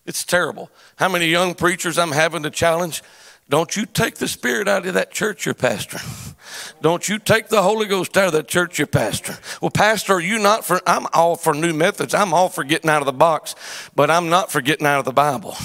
It's 0.06 0.24
terrible. 0.24 0.70
How 0.96 1.08
many 1.08 1.26
young 1.26 1.54
preachers 1.54 1.98
I'm 1.98 2.10
having 2.10 2.42
to 2.42 2.50
challenge? 2.50 3.02
Don't 3.48 3.76
you 3.76 3.86
take 3.86 4.16
the 4.16 4.26
spirit 4.26 4.66
out 4.66 4.86
of 4.86 4.94
that 4.94 5.12
church 5.12 5.46
you're 5.46 5.54
pastoring. 5.54 6.34
Don't 6.82 7.08
you 7.08 7.18
take 7.18 7.48
the 7.48 7.62
Holy 7.62 7.86
Ghost 7.86 8.16
out 8.16 8.26
of 8.26 8.32
that 8.32 8.48
church 8.48 8.78
you're 8.78 8.86
pastoring. 8.86 9.40
Well, 9.60 9.70
Pastor, 9.70 10.14
are 10.14 10.20
you 10.20 10.38
not 10.38 10.64
for, 10.64 10.80
I'm 10.86 11.06
all 11.12 11.36
for 11.36 11.54
new 11.54 11.72
methods. 11.72 12.12
I'm 12.12 12.34
all 12.34 12.48
for 12.48 12.64
getting 12.64 12.90
out 12.90 13.02
of 13.02 13.06
the 13.06 13.12
box, 13.12 13.54
but 13.94 14.10
I'm 14.10 14.30
not 14.30 14.50
for 14.50 14.60
getting 14.60 14.86
out 14.86 14.98
of 14.98 15.04
the 15.04 15.12
Bible 15.12 15.56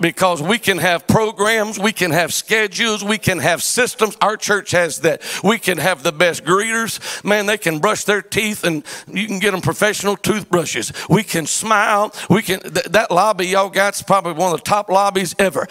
because 0.00 0.42
we 0.42 0.58
can 0.58 0.78
have 0.78 1.06
programs, 1.06 1.78
we 1.78 1.92
can 1.92 2.10
have 2.10 2.32
schedules, 2.32 3.04
we 3.04 3.18
can 3.18 3.38
have 3.38 3.62
systems. 3.62 4.16
Our 4.20 4.36
church 4.36 4.72
has 4.72 5.00
that. 5.00 5.22
We 5.42 5.58
can 5.58 5.78
have 5.78 6.02
the 6.02 6.12
best 6.12 6.44
greeters. 6.44 7.24
Man, 7.24 7.46
they 7.46 7.58
can 7.58 7.78
brush 7.78 8.04
their 8.04 8.22
teeth 8.22 8.64
and 8.64 8.84
you 9.06 9.26
can 9.26 9.38
get 9.38 9.52
them 9.52 9.60
professional 9.60 10.16
toothbrushes. 10.16 10.92
We 11.08 11.22
can 11.22 11.46
smile. 11.46 12.12
We 12.28 12.42
can, 12.42 12.60
th- 12.60 12.86
that 12.86 13.10
lobby 13.10 13.46
y'all 13.46 13.70
got's 13.70 14.02
probably 14.02 14.32
one 14.32 14.52
of 14.52 14.58
the 14.58 14.64
top 14.64 14.90
lobbies 14.90 15.34
ever 15.38 15.66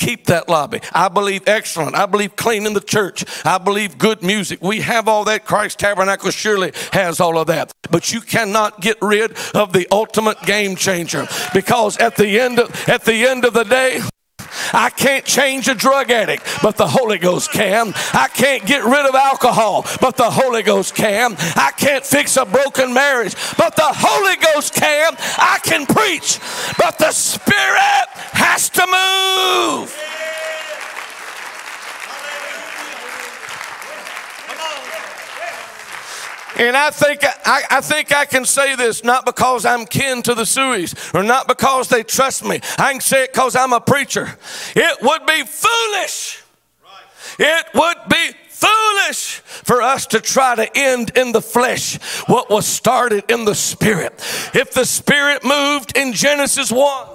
keep 0.00 0.26
that 0.26 0.48
lobby. 0.48 0.80
I 0.92 1.08
believe 1.08 1.42
excellent. 1.46 1.94
I 1.94 2.06
believe 2.06 2.34
clean 2.34 2.66
in 2.66 2.72
the 2.72 2.80
church. 2.80 3.24
I 3.44 3.58
believe 3.58 3.98
good 3.98 4.22
music. 4.22 4.60
We 4.62 4.80
have 4.80 5.06
all 5.06 5.24
that. 5.26 5.44
Christ 5.44 5.78
Tabernacle 5.78 6.30
surely 6.30 6.72
has 6.92 7.20
all 7.20 7.38
of 7.38 7.46
that. 7.48 7.72
But 7.90 8.12
you 8.12 8.20
cannot 8.20 8.80
get 8.80 8.96
rid 9.02 9.36
of 9.54 9.72
the 9.72 9.86
ultimate 9.92 10.40
game 10.42 10.74
changer 10.74 11.28
because 11.54 11.98
at 11.98 12.16
the 12.16 12.40
end 12.40 12.58
of, 12.58 12.88
at 12.88 13.04
the 13.04 13.26
end 13.26 13.44
of 13.44 13.52
the 13.52 13.64
day, 13.64 14.00
I 14.72 14.90
can't 14.90 15.24
change 15.24 15.68
a 15.68 15.74
drug 15.74 16.10
addict, 16.10 16.44
but 16.62 16.76
the 16.76 16.86
Holy 16.86 17.18
Ghost 17.18 17.52
can. 17.52 17.92
I 18.12 18.28
can't 18.28 18.64
get 18.66 18.84
rid 18.84 19.06
of 19.06 19.14
alcohol, 19.14 19.86
but 20.00 20.16
the 20.16 20.30
Holy 20.30 20.62
Ghost 20.62 20.94
can. 20.94 21.36
I 21.56 21.72
can't 21.76 22.04
fix 22.04 22.36
a 22.36 22.44
broken 22.44 22.92
marriage, 22.92 23.34
but 23.56 23.76
the 23.76 23.82
Holy 23.86 24.36
Ghost 24.36 24.74
can. 24.74 25.14
I 25.18 25.58
can 25.62 25.86
preach, 25.86 26.38
but 26.78 26.98
the 26.98 27.12
Spirit 27.12 28.08
has 28.32 28.68
to 28.70 28.86
move. 28.86 30.19
And 36.58 36.76
I 36.76 36.90
think 36.90 37.20
I, 37.24 37.62
I, 37.70 37.80
think 37.80 38.14
I 38.14 38.24
can 38.24 38.44
say 38.44 38.74
this 38.74 39.04
not 39.04 39.24
because 39.24 39.64
I'm 39.64 39.86
kin 39.86 40.22
to 40.22 40.34
the 40.34 40.42
Sueys 40.42 41.14
or 41.14 41.22
not 41.22 41.48
because 41.48 41.88
they 41.88 42.02
trust 42.02 42.44
me. 42.44 42.60
I 42.78 42.92
can 42.92 43.00
say 43.00 43.24
it 43.24 43.32
because 43.32 43.56
I'm 43.56 43.72
a 43.72 43.80
preacher. 43.80 44.36
It 44.74 45.02
would 45.02 45.26
be 45.26 45.42
foolish. 45.44 46.42
It 47.38 47.66
would 47.74 47.96
be 48.08 48.30
foolish 48.48 49.40
for 49.64 49.80
us 49.80 50.06
to 50.08 50.20
try 50.20 50.54
to 50.54 50.76
end 50.76 51.12
in 51.16 51.32
the 51.32 51.40
flesh 51.40 51.96
what 52.26 52.50
was 52.50 52.66
started 52.66 53.30
in 53.30 53.44
the 53.44 53.54
spirit. 53.54 54.12
If 54.54 54.72
the 54.72 54.84
spirit 54.84 55.44
moved 55.44 55.96
in 55.96 56.12
Genesis 56.12 56.70
1, 56.70 57.08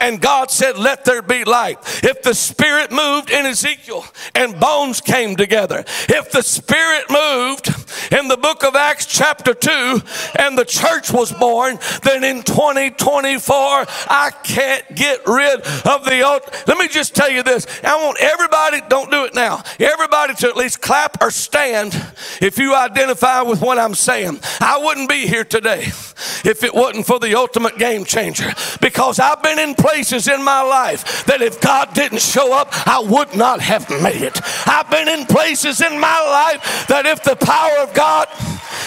and 0.00 0.20
God 0.20 0.50
said, 0.50 0.78
Let 0.78 1.04
there 1.04 1.22
be 1.22 1.44
light. 1.44 1.78
If 2.02 2.22
the 2.22 2.34
Spirit 2.34 2.90
moved 2.90 3.30
in 3.30 3.46
Ezekiel 3.46 4.04
and 4.34 4.58
bones 4.58 5.00
came 5.00 5.36
together, 5.36 5.84
if 6.08 6.32
the 6.32 6.42
Spirit 6.42 7.04
moved 7.10 7.68
in 8.12 8.28
the 8.28 8.36
book 8.36 8.64
of 8.64 8.74
Acts, 8.74 9.06
chapter 9.06 9.54
2, 9.54 9.70
and 10.38 10.56
the 10.56 10.64
church 10.64 11.12
was 11.12 11.32
born, 11.32 11.78
then 12.02 12.24
in 12.24 12.42
2024, 12.42 13.56
I 13.58 14.30
can't 14.42 14.94
get 14.94 15.20
rid 15.26 15.60
of 15.60 16.04
the 16.04 16.22
old. 16.22 16.42
Let 16.66 16.78
me 16.78 16.88
just 16.88 17.14
tell 17.14 17.30
you 17.30 17.42
this. 17.42 17.66
I 17.84 18.02
want 18.02 18.18
everybody, 18.20 18.80
don't 18.88 19.10
do 19.10 19.24
it 19.24 19.34
now, 19.34 19.62
everybody 19.78 20.34
to 20.34 20.48
at 20.48 20.56
least 20.56 20.80
clap 20.80 21.22
or 21.22 21.30
stand 21.30 21.94
if 22.40 22.58
you 22.58 22.74
identify 22.74 23.42
with 23.42 23.60
what 23.60 23.78
I'm 23.78 23.94
saying. 23.94 24.40
I 24.60 24.80
wouldn't 24.82 25.08
be 25.08 25.26
here 25.26 25.44
today 25.44 25.82
if 26.44 26.64
it 26.64 26.74
wasn't 26.74 27.06
for 27.06 27.18
the 27.18 27.34
ultimate 27.34 27.78
game 27.78 28.04
changer 28.04 28.52
because 28.80 29.18
I've 29.18 29.42
been 29.42 29.58
in 29.58 29.74
places 29.90 30.28
in 30.28 30.42
my 30.42 30.62
life 30.62 31.24
that 31.26 31.42
if 31.42 31.60
God 31.60 31.92
didn't 31.94 32.20
show 32.20 32.52
up, 32.52 32.68
I 32.86 33.00
would 33.00 33.34
not 33.34 33.60
have 33.60 33.88
made 34.02 34.22
it. 34.22 34.40
I've 34.66 34.88
been 34.90 35.08
in 35.08 35.26
places 35.26 35.80
in 35.80 35.98
my 35.98 36.20
life 36.20 36.86
that 36.88 37.06
if 37.06 37.22
the 37.22 37.36
power 37.36 37.78
of 37.82 37.92
God 37.94 38.28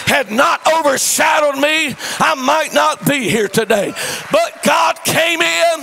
had 0.07 0.31
not 0.31 0.61
overshadowed 0.79 1.59
me, 1.59 1.95
I 2.19 2.35
might 2.35 2.73
not 2.73 3.05
be 3.05 3.29
here 3.29 3.47
today. 3.47 3.93
But 4.31 4.63
God 4.63 5.03
came 5.03 5.41
in. 5.41 5.79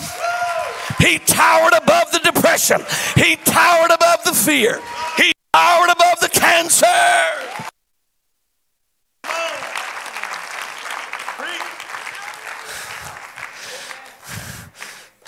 He 0.98 1.18
towered 1.18 1.74
above 1.74 2.12
the 2.12 2.20
depression. 2.20 2.80
He 3.16 3.36
towered 3.36 3.90
above 3.90 4.24
the 4.24 4.32
fear. 4.32 4.80
He 5.16 5.32
towered 5.52 5.90
above 5.90 6.20
the 6.20 6.28
cancer. 6.28 6.86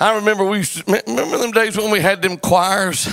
I 0.03 0.17
remember 0.17 0.45
we 0.45 0.59
used 0.59 0.85
to, 0.85 1.03
remember 1.07 1.39
them 1.39 1.53
days 1.53 1.77
when 1.77 1.93
we 1.93 2.01
had 2.01 2.23
them 2.23 2.37
choirs. 2.37 3.09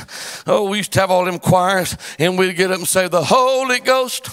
Oh, 0.47 0.67
we 0.69 0.78
used 0.78 0.91
to 0.93 1.02
have 1.02 1.12
all 1.12 1.23
them 1.23 1.38
choirs, 1.38 1.95
and 2.17 2.36
we'd 2.36 2.56
get 2.56 2.71
up 2.71 2.80
and 2.80 2.88
say, 2.88 3.08
"The 3.08 3.23
Holy 3.23 3.80
Ghost 3.80 4.28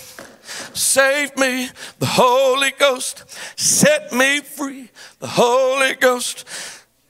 save 0.75 1.37
me, 1.37 1.69
the 1.99 2.07
Holy 2.07 2.73
Ghost 2.79 3.25
set 3.61 4.11
me 4.15 4.41
free, 4.41 4.89
the 5.19 5.27
Holy 5.27 5.97
Ghost." 5.97 6.47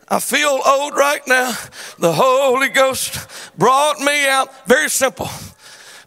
I 0.08 0.18
feel 0.18 0.60
old 0.66 0.96
right 0.96 1.22
now. 1.28 1.54
The 2.00 2.12
Holy 2.12 2.68
Ghost 2.68 3.16
brought 3.56 4.00
me 4.00 4.26
out. 4.26 4.66
Very 4.66 4.90
simple. 4.90 5.30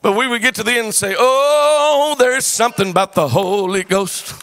But 0.02 0.18
we 0.18 0.28
would 0.28 0.42
get 0.42 0.56
to 0.56 0.64
the 0.64 0.72
end 0.72 0.86
and 0.86 0.96
say, 0.96 1.16
Oh, 1.18 2.16
there's 2.18 2.46
something 2.46 2.92
about 2.92 3.14
the 3.14 3.28
Holy 3.28 3.84
Ghost. 3.84 4.34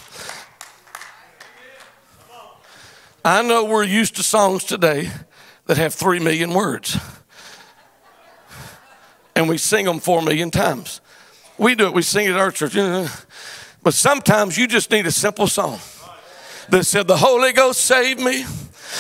I 3.27 3.43
know 3.43 3.65
we're 3.65 3.83
used 3.83 4.15
to 4.17 4.23
songs 4.23 4.63
today 4.63 5.11
that 5.65 5.79
have 5.79 5.93
three 5.93 6.21
million 6.21 6.55
words. 6.55 6.97
And 9.35 9.49
we 9.49 9.59
sing 9.59 9.85
them 9.85 9.99
four 9.99 10.23
million 10.23 10.53
times. 10.53 11.01
We 11.59 11.75
do 11.75 11.87
it, 11.87 11.93
we 11.93 12.03
sing 12.03 12.27
it 12.27 12.35
at 12.35 12.37
our 12.37 12.53
church. 12.53 12.77
But 13.83 13.95
sometimes 13.95 14.57
you 14.57 14.69
just 14.69 14.93
need 14.93 15.07
a 15.07 15.11
simple 15.11 15.49
song 15.49 15.81
that 16.69 16.85
said, 16.85 17.09
The 17.09 17.17
Holy 17.17 17.53
Ghost 17.53 17.81
saved 17.81 18.21
me. 18.21 18.45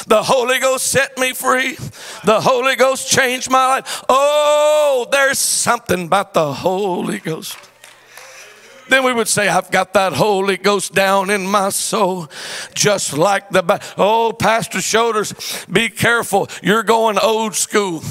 The 0.08 0.24
Holy 0.24 0.58
Ghost 0.58 0.88
set 0.88 1.16
me 1.18 1.32
free. 1.32 1.76
The 2.24 2.40
Holy 2.40 2.74
Ghost 2.74 3.08
changed 3.08 3.48
my 3.48 3.68
life. 3.68 4.02
Oh, 4.08 5.06
there's 5.08 5.38
something 5.38 6.06
about 6.06 6.34
the 6.34 6.52
Holy 6.52 7.20
Ghost. 7.20 7.56
Then 8.88 9.04
we 9.04 9.12
would 9.12 9.28
say, 9.28 9.48
I've 9.48 9.70
got 9.70 9.92
that 9.94 10.12
Holy 10.12 10.56
Ghost 10.56 10.94
down 10.94 11.30
in 11.30 11.46
my 11.46 11.70
soul, 11.70 12.28
just 12.74 13.16
like 13.16 13.50
the. 13.50 13.80
Oh, 13.96 14.32
Pastor 14.32 14.80
Shoulders, 14.80 15.64
be 15.70 15.88
careful. 15.88 16.48
You're 16.62 16.82
going 16.82 17.18
old 17.18 17.54
school. 17.54 18.02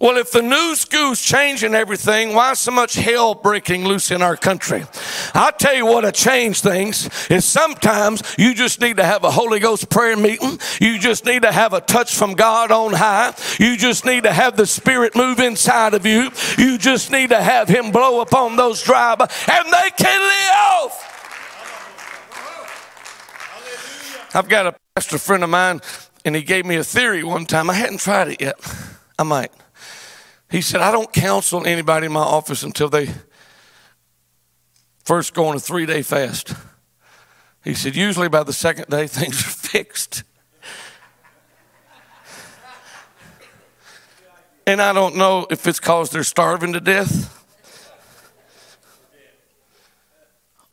Well, 0.00 0.16
if 0.16 0.32
the 0.32 0.40
new 0.40 0.74
school's 0.76 1.20
changing 1.20 1.74
everything, 1.74 2.32
why 2.34 2.54
so 2.54 2.70
much 2.70 2.94
hell 2.94 3.34
breaking 3.34 3.84
loose 3.84 4.10
in 4.10 4.22
our 4.22 4.34
country? 4.34 4.86
I'll 5.34 5.52
tell 5.52 5.74
you 5.74 5.84
what 5.84 6.00
to 6.00 6.12
change 6.12 6.62
things 6.62 7.10
is 7.28 7.44
sometimes 7.44 8.22
you 8.38 8.54
just 8.54 8.80
need 8.80 8.96
to 8.96 9.04
have 9.04 9.24
a 9.24 9.30
Holy 9.30 9.60
Ghost 9.60 9.90
prayer 9.90 10.16
meeting. 10.16 10.58
You 10.80 10.98
just 10.98 11.26
need 11.26 11.42
to 11.42 11.52
have 11.52 11.74
a 11.74 11.82
touch 11.82 12.16
from 12.16 12.32
God 12.32 12.72
on 12.72 12.94
high. 12.94 13.34
You 13.58 13.76
just 13.76 14.06
need 14.06 14.22
to 14.22 14.32
have 14.32 14.56
the 14.56 14.66
Spirit 14.66 15.14
move 15.14 15.38
inside 15.38 15.92
of 15.92 16.06
you. 16.06 16.30
You 16.56 16.78
just 16.78 17.12
need 17.12 17.28
to 17.28 17.42
have 17.42 17.68
Him 17.68 17.92
blow 17.92 18.22
upon 18.22 18.56
those 18.56 18.82
dry 18.82 19.12
and 19.20 19.72
they 19.72 19.90
can 19.98 20.20
live. 20.20 20.92
I've 24.32 24.48
got 24.48 24.66
a 24.66 24.74
pastor 24.94 25.18
friend 25.18 25.42
of 25.42 25.50
mine, 25.50 25.80
and 26.24 26.36
he 26.36 26.42
gave 26.42 26.64
me 26.64 26.76
a 26.76 26.84
theory 26.84 27.24
one 27.24 27.46
time. 27.46 27.68
I 27.68 27.74
hadn't 27.74 27.98
tried 27.98 28.28
it 28.28 28.40
yet. 28.40 28.60
I 29.18 29.24
might. 29.24 29.50
He 30.50 30.62
said, 30.62 30.80
I 30.80 30.90
don't 30.90 31.12
counsel 31.12 31.64
anybody 31.64 32.06
in 32.06 32.12
my 32.12 32.20
office 32.20 32.64
until 32.64 32.88
they 32.88 33.08
first 35.04 35.32
go 35.32 35.46
on 35.46 35.56
a 35.56 35.60
three 35.60 35.86
day 35.86 36.02
fast. 36.02 36.54
He 37.62 37.74
said, 37.74 37.94
usually 37.94 38.28
by 38.28 38.42
the 38.42 38.52
second 38.52 38.88
day, 38.88 39.06
things 39.08 39.40
are 39.40 39.50
fixed. 39.50 40.24
And 44.66 44.82
I 44.82 44.92
don't 44.92 45.16
know 45.16 45.46
if 45.50 45.66
it's 45.66 45.78
because 45.78 46.10
they're 46.10 46.24
starving 46.24 46.72
to 46.74 46.80
death 46.80 47.36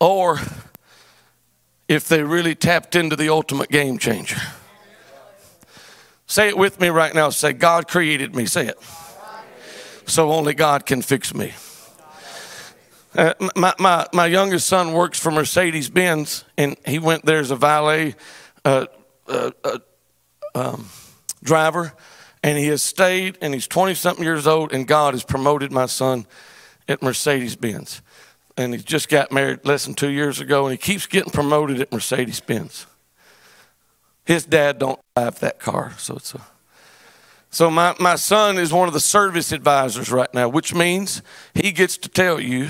or 0.00 0.40
if 1.88 2.06
they 2.06 2.22
really 2.22 2.54
tapped 2.54 2.94
into 2.94 3.16
the 3.16 3.28
ultimate 3.28 3.70
game 3.70 3.98
changer. 3.98 4.40
Say 6.26 6.48
it 6.48 6.58
with 6.58 6.80
me 6.80 6.88
right 6.88 7.14
now. 7.14 7.30
Say, 7.30 7.52
God 7.52 7.88
created 7.88 8.34
me. 8.34 8.44
Say 8.46 8.66
it 8.66 8.78
so 10.08 10.32
only 10.32 10.54
God 10.54 10.86
can 10.86 11.02
fix 11.02 11.34
me. 11.34 11.52
Uh, 13.14 13.34
my, 13.56 13.74
my, 13.78 14.06
my 14.12 14.26
youngest 14.26 14.66
son 14.66 14.92
works 14.92 15.18
for 15.18 15.30
Mercedes 15.30 15.88
Benz, 15.88 16.44
and 16.56 16.76
he 16.84 16.98
went 16.98 17.24
there 17.24 17.40
as 17.40 17.50
a 17.50 17.56
valet 17.56 18.14
uh, 18.64 18.86
uh, 19.26 19.50
uh 19.64 19.78
um, 20.54 20.88
driver, 21.42 21.92
and 22.42 22.58
he 22.58 22.66
has 22.66 22.82
stayed, 22.82 23.38
and 23.40 23.54
he's 23.54 23.66
20 23.66 23.94
something 23.94 24.24
years 24.24 24.46
old, 24.46 24.72
and 24.72 24.86
God 24.86 25.14
has 25.14 25.24
promoted 25.24 25.72
my 25.72 25.86
son 25.86 26.26
at 26.88 27.02
Mercedes 27.02 27.56
Benz. 27.56 28.02
And 28.56 28.74
he 28.74 28.80
just 28.80 29.08
got 29.08 29.30
married 29.30 29.64
less 29.64 29.84
than 29.84 29.94
two 29.94 30.10
years 30.10 30.40
ago, 30.40 30.66
and 30.66 30.72
he 30.72 30.78
keeps 30.78 31.06
getting 31.06 31.30
promoted 31.30 31.80
at 31.80 31.92
Mercedes 31.92 32.40
Benz. 32.40 32.86
His 34.24 34.44
dad 34.44 34.78
don't 34.78 35.00
drive 35.14 35.38
that 35.40 35.60
car, 35.60 35.94
so 35.96 36.16
it's 36.16 36.34
a 36.34 36.40
so 37.50 37.70
my, 37.70 37.94
my 37.98 38.16
son 38.16 38.58
is 38.58 38.72
one 38.72 38.88
of 38.88 38.94
the 38.94 39.00
service 39.00 39.52
advisors 39.52 40.10
right 40.12 40.32
now, 40.34 40.48
which 40.48 40.74
means 40.74 41.22
he 41.54 41.72
gets 41.72 41.96
to 41.98 42.08
tell 42.08 42.38
you 42.38 42.68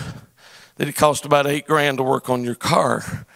that 0.77 0.89
it 0.89 0.95
cost 0.95 1.25
about 1.25 1.47
eight 1.47 1.67
grand 1.67 1.99
to 1.99 2.05
work 2.05 2.31
on 2.31 2.45
your 2.45 2.55
car 2.55 3.27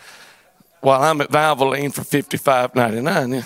while 0.80 1.02
I'm 1.02 1.20
at 1.20 1.30
Valvoline 1.30 1.92
for 1.92 2.02
$55.99 2.02 3.44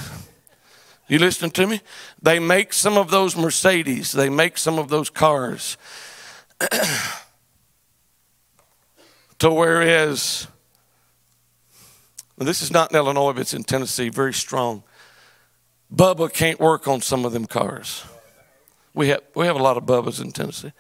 You 1.09 1.19
listening 1.19 1.53
to 1.53 1.67
me? 1.67 1.81
They 2.21 2.39
make 2.39 2.73
some 2.73 2.99
of 2.99 3.11
those 3.11 3.37
Mercedes, 3.37 4.13
they 4.13 4.29
make 4.29 4.59
some 4.59 4.79
of 4.79 4.89
those 4.89 5.09
cars. 5.09 5.79
to 9.39 9.51
whereas 9.51 10.49
this 12.39 12.61
is 12.61 12.71
not 12.71 12.91
in 12.91 12.97
Illinois, 12.97 13.33
but 13.33 13.41
it's 13.41 13.55
in 13.55 13.65
Tennessee, 13.65 14.11
very 14.11 14.35
strong. 14.35 14.83
Bubba 15.95 16.33
can't 16.33 16.59
work 16.59 16.89
on 16.89 17.01
some 17.01 17.25
of 17.25 17.33
them 17.33 17.47
cars. 17.47 18.05
We 18.95 19.09
have, 19.09 19.21
we 19.35 19.47
have 19.47 19.57
a 19.57 19.63
lot 19.63 19.77
of 19.77 19.85
Bubbas 19.85 20.23
in 20.23 20.33
Tennessee. 20.33 20.73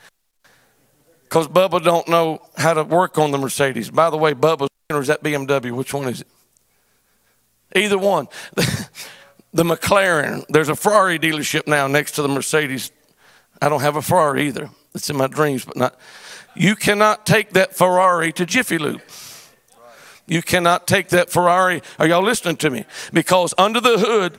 Because 1.24 1.48
Bubba 1.48 1.82
don't 1.82 2.08
know 2.08 2.40
how 2.56 2.74
to 2.74 2.84
work 2.84 3.18
on 3.18 3.30
the 3.30 3.38
Mercedes. 3.38 3.90
By 3.90 4.10
the 4.10 4.16
way, 4.16 4.32
Bubba's 4.32 4.68
or 4.90 5.00
is 5.00 5.08
that 5.08 5.22
BMW? 5.22 5.72
Which 5.72 5.92
one 5.92 6.08
is 6.08 6.20
it? 6.20 6.28
Either 7.74 7.98
one. 7.98 8.28
the 9.52 9.64
McLaren, 9.64 10.44
there's 10.48 10.68
a 10.68 10.76
Ferrari 10.76 11.18
dealership 11.18 11.66
now 11.66 11.86
next 11.86 12.12
to 12.12 12.22
the 12.22 12.28
Mercedes. 12.28 12.92
I 13.60 13.68
don't 13.68 13.80
have 13.80 13.96
a 13.96 14.02
Ferrari 14.02 14.46
either. 14.46 14.70
It's 14.94 15.10
in 15.10 15.16
my 15.16 15.26
dreams, 15.26 15.64
but 15.64 15.76
not. 15.76 15.98
You 16.54 16.76
cannot 16.76 17.26
take 17.26 17.50
that 17.50 17.74
Ferrari 17.74 18.32
to 18.32 18.46
Jiffy 18.46 18.78
Lube. 18.78 19.02
You 20.26 20.42
cannot 20.42 20.86
take 20.86 21.08
that 21.08 21.30
Ferrari. 21.30 21.82
Are 21.98 22.06
y'all 22.06 22.22
listening 22.22 22.56
to 22.58 22.70
me? 22.70 22.84
Because 23.12 23.54
under 23.58 23.80
the 23.80 23.98
hood, 23.98 24.38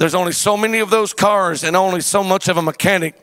there's 0.00 0.14
only 0.14 0.32
so 0.32 0.56
many 0.56 0.78
of 0.78 0.88
those 0.88 1.12
cars 1.12 1.62
and 1.62 1.76
only 1.76 2.00
so 2.00 2.24
much 2.24 2.48
of 2.48 2.56
a 2.56 2.62
mechanic, 2.62 3.14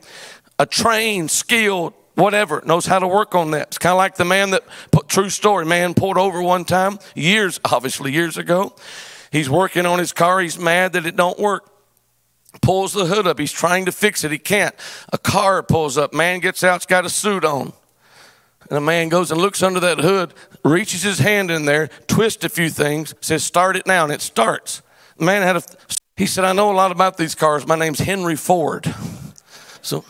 a 0.60 0.64
trained, 0.64 1.28
skilled, 1.28 1.92
whatever, 2.14 2.62
knows 2.64 2.86
how 2.86 3.00
to 3.00 3.08
work 3.08 3.34
on 3.34 3.50
that. 3.50 3.66
It's 3.66 3.78
kind 3.78 3.90
of 3.90 3.96
like 3.96 4.14
the 4.14 4.24
man 4.24 4.50
that, 4.50 4.62
true 5.08 5.28
story, 5.28 5.66
man 5.66 5.92
pulled 5.92 6.16
over 6.16 6.40
one 6.40 6.64
time, 6.64 7.00
years, 7.16 7.58
obviously 7.64 8.12
years 8.12 8.38
ago. 8.38 8.76
He's 9.32 9.50
working 9.50 9.86
on 9.86 9.98
his 9.98 10.12
car. 10.12 10.38
He's 10.38 10.56
mad 10.56 10.92
that 10.92 11.04
it 11.04 11.16
don't 11.16 11.36
work. 11.40 11.68
Pulls 12.62 12.92
the 12.92 13.06
hood 13.06 13.26
up. 13.26 13.40
He's 13.40 13.50
trying 13.50 13.86
to 13.86 13.92
fix 13.92 14.22
it. 14.22 14.30
He 14.30 14.38
can't. 14.38 14.74
A 15.12 15.18
car 15.18 15.64
pulls 15.64 15.98
up. 15.98 16.14
Man 16.14 16.38
gets 16.38 16.62
out. 16.62 16.76
It's 16.76 16.86
got 16.86 17.04
a 17.04 17.10
suit 17.10 17.44
on. 17.44 17.72
And 18.68 18.78
a 18.78 18.80
man 18.80 19.08
goes 19.08 19.32
and 19.32 19.40
looks 19.40 19.64
under 19.64 19.80
that 19.80 19.98
hood, 19.98 20.32
reaches 20.64 21.02
his 21.02 21.18
hand 21.18 21.50
in 21.50 21.64
there, 21.64 21.88
twists 22.06 22.44
a 22.44 22.48
few 22.48 22.70
things, 22.70 23.16
says, 23.20 23.42
Start 23.42 23.74
it 23.74 23.84
now. 23.84 24.04
And 24.04 24.12
it 24.12 24.20
starts. 24.20 24.80
The 25.16 25.24
man 25.24 25.42
had 25.42 25.56
a 25.56 25.62
He 26.18 26.26
said, 26.26 26.44
I 26.44 26.52
know 26.52 26.72
a 26.72 26.74
lot 26.74 26.90
about 26.90 27.16
these 27.16 27.36
cars. 27.36 27.64
My 27.64 27.76
name's 27.76 28.00
Henry 28.00 28.34
Ford. 28.34 28.92
So, 29.82 30.04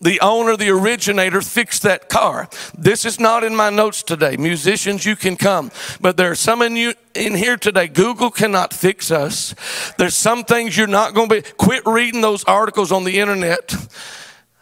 the 0.00 0.20
owner, 0.20 0.56
the 0.56 0.70
originator 0.70 1.42
fixed 1.42 1.82
that 1.82 2.08
car. 2.08 2.48
This 2.78 3.04
is 3.04 3.18
not 3.18 3.42
in 3.42 3.56
my 3.56 3.70
notes 3.70 4.04
today. 4.04 4.36
Musicians, 4.36 5.04
you 5.04 5.16
can 5.16 5.34
come. 5.34 5.72
But 6.00 6.16
there 6.16 6.30
are 6.30 6.36
some 6.36 6.62
in 6.62 6.76
you 6.76 6.94
in 7.12 7.34
here 7.34 7.56
today. 7.56 7.88
Google 7.88 8.30
cannot 8.30 8.72
fix 8.72 9.10
us. 9.10 9.52
There's 9.98 10.14
some 10.14 10.44
things 10.44 10.76
you're 10.76 10.86
not 10.86 11.12
going 11.12 11.28
to 11.28 11.42
be. 11.42 11.48
Quit 11.56 11.82
reading 11.84 12.20
those 12.20 12.44
articles 12.44 12.92
on 12.92 13.02
the 13.02 13.18
internet. 13.18 13.74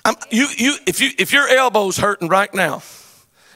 I'm, 0.06 0.14
you, 0.30 0.48
you, 0.56 0.76
if, 0.86 1.02
you, 1.02 1.10
if 1.18 1.30
your 1.30 1.46
elbow's 1.46 1.98
hurting 1.98 2.28
right 2.28 2.52
now 2.54 2.82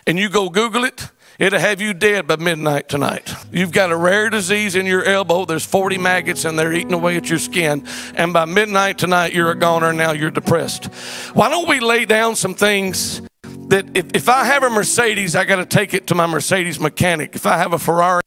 and 0.07 0.19
you 0.19 0.29
go 0.29 0.51
Google 0.51 0.85
it, 0.85 1.09
It'll 1.39 1.59
have 1.59 1.81
you 1.81 1.95
dead 1.95 2.29
by 2.29 2.37
midnight 2.37 2.89
tonight. 2.89 3.35
You've 3.51 3.73
got 3.73 3.91
a 3.91 3.97
rare 3.97 4.31
disease 4.31 4.77
in 4.77 4.87
your 4.87 5.05
elbow. 5.05 5.45
There's 5.45 5.67
40 5.67 5.99
maggots 5.99 6.45
and 6.45 6.57
they're 6.57 6.73
eating 6.73 6.93
away 6.93 7.17
at 7.17 7.29
your 7.29 7.41
skin. 7.41 7.85
And 8.15 8.33
by 8.33 8.45
midnight 8.45 8.99
tonight, 8.99 9.33
you're 9.33 9.51
a 9.51 9.59
goner. 9.59 9.93
Now 9.93 10.13
you're 10.13 10.31
depressed. 10.31 10.87
Why 11.35 11.49
don't 11.49 11.69
we 11.69 11.81
lay 11.81 12.05
down 12.05 12.37
some 12.37 12.55
things 12.55 13.21
that 13.69 13.97
if, 13.97 14.15
if 14.15 14.29
I 14.29 14.45
have 14.45 14.63
a 14.63 14.71
Mercedes, 14.71 15.35
I 15.35 15.45
got 15.45 15.57
to 15.57 15.67
take 15.67 15.93
it 15.93 16.07
to 16.09 16.15
my 16.15 16.27
Mercedes 16.27 16.79
mechanic. 16.79 17.35
If 17.35 17.47
I 17.47 17.57
have 17.59 17.73
a 17.73 17.79
Ferrari, 17.79 18.23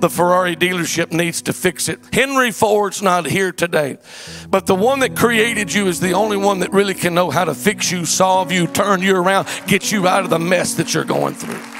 the 0.00 0.10
Ferrari 0.10 0.56
dealership 0.56 1.12
needs 1.12 1.42
to 1.42 1.52
fix 1.52 1.88
it. 1.88 2.00
Henry 2.12 2.50
Ford's 2.50 3.02
not 3.02 3.26
here 3.26 3.52
today, 3.52 3.98
but 4.48 4.66
the 4.66 4.74
one 4.74 5.00
that 5.00 5.16
created 5.16 5.72
you 5.72 5.86
is 5.86 6.00
the 6.00 6.12
only 6.12 6.36
one 6.36 6.60
that 6.60 6.72
really 6.72 6.94
can 6.94 7.14
know 7.14 7.30
how 7.30 7.44
to 7.44 7.54
fix 7.54 7.90
you, 7.90 8.04
solve 8.04 8.50
you, 8.50 8.66
turn 8.66 9.02
you 9.02 9.16
around, 9.16 9.48
get 9.66 9.92
you 9.92 10.08
out 10.08 10.24
of 10.24 10.30
the 10.30 10.38
mess 10.38 10.74
that 10.74 10.94
you're 10.94 11.04
going 11.04 11.34
through. 11.34 11.77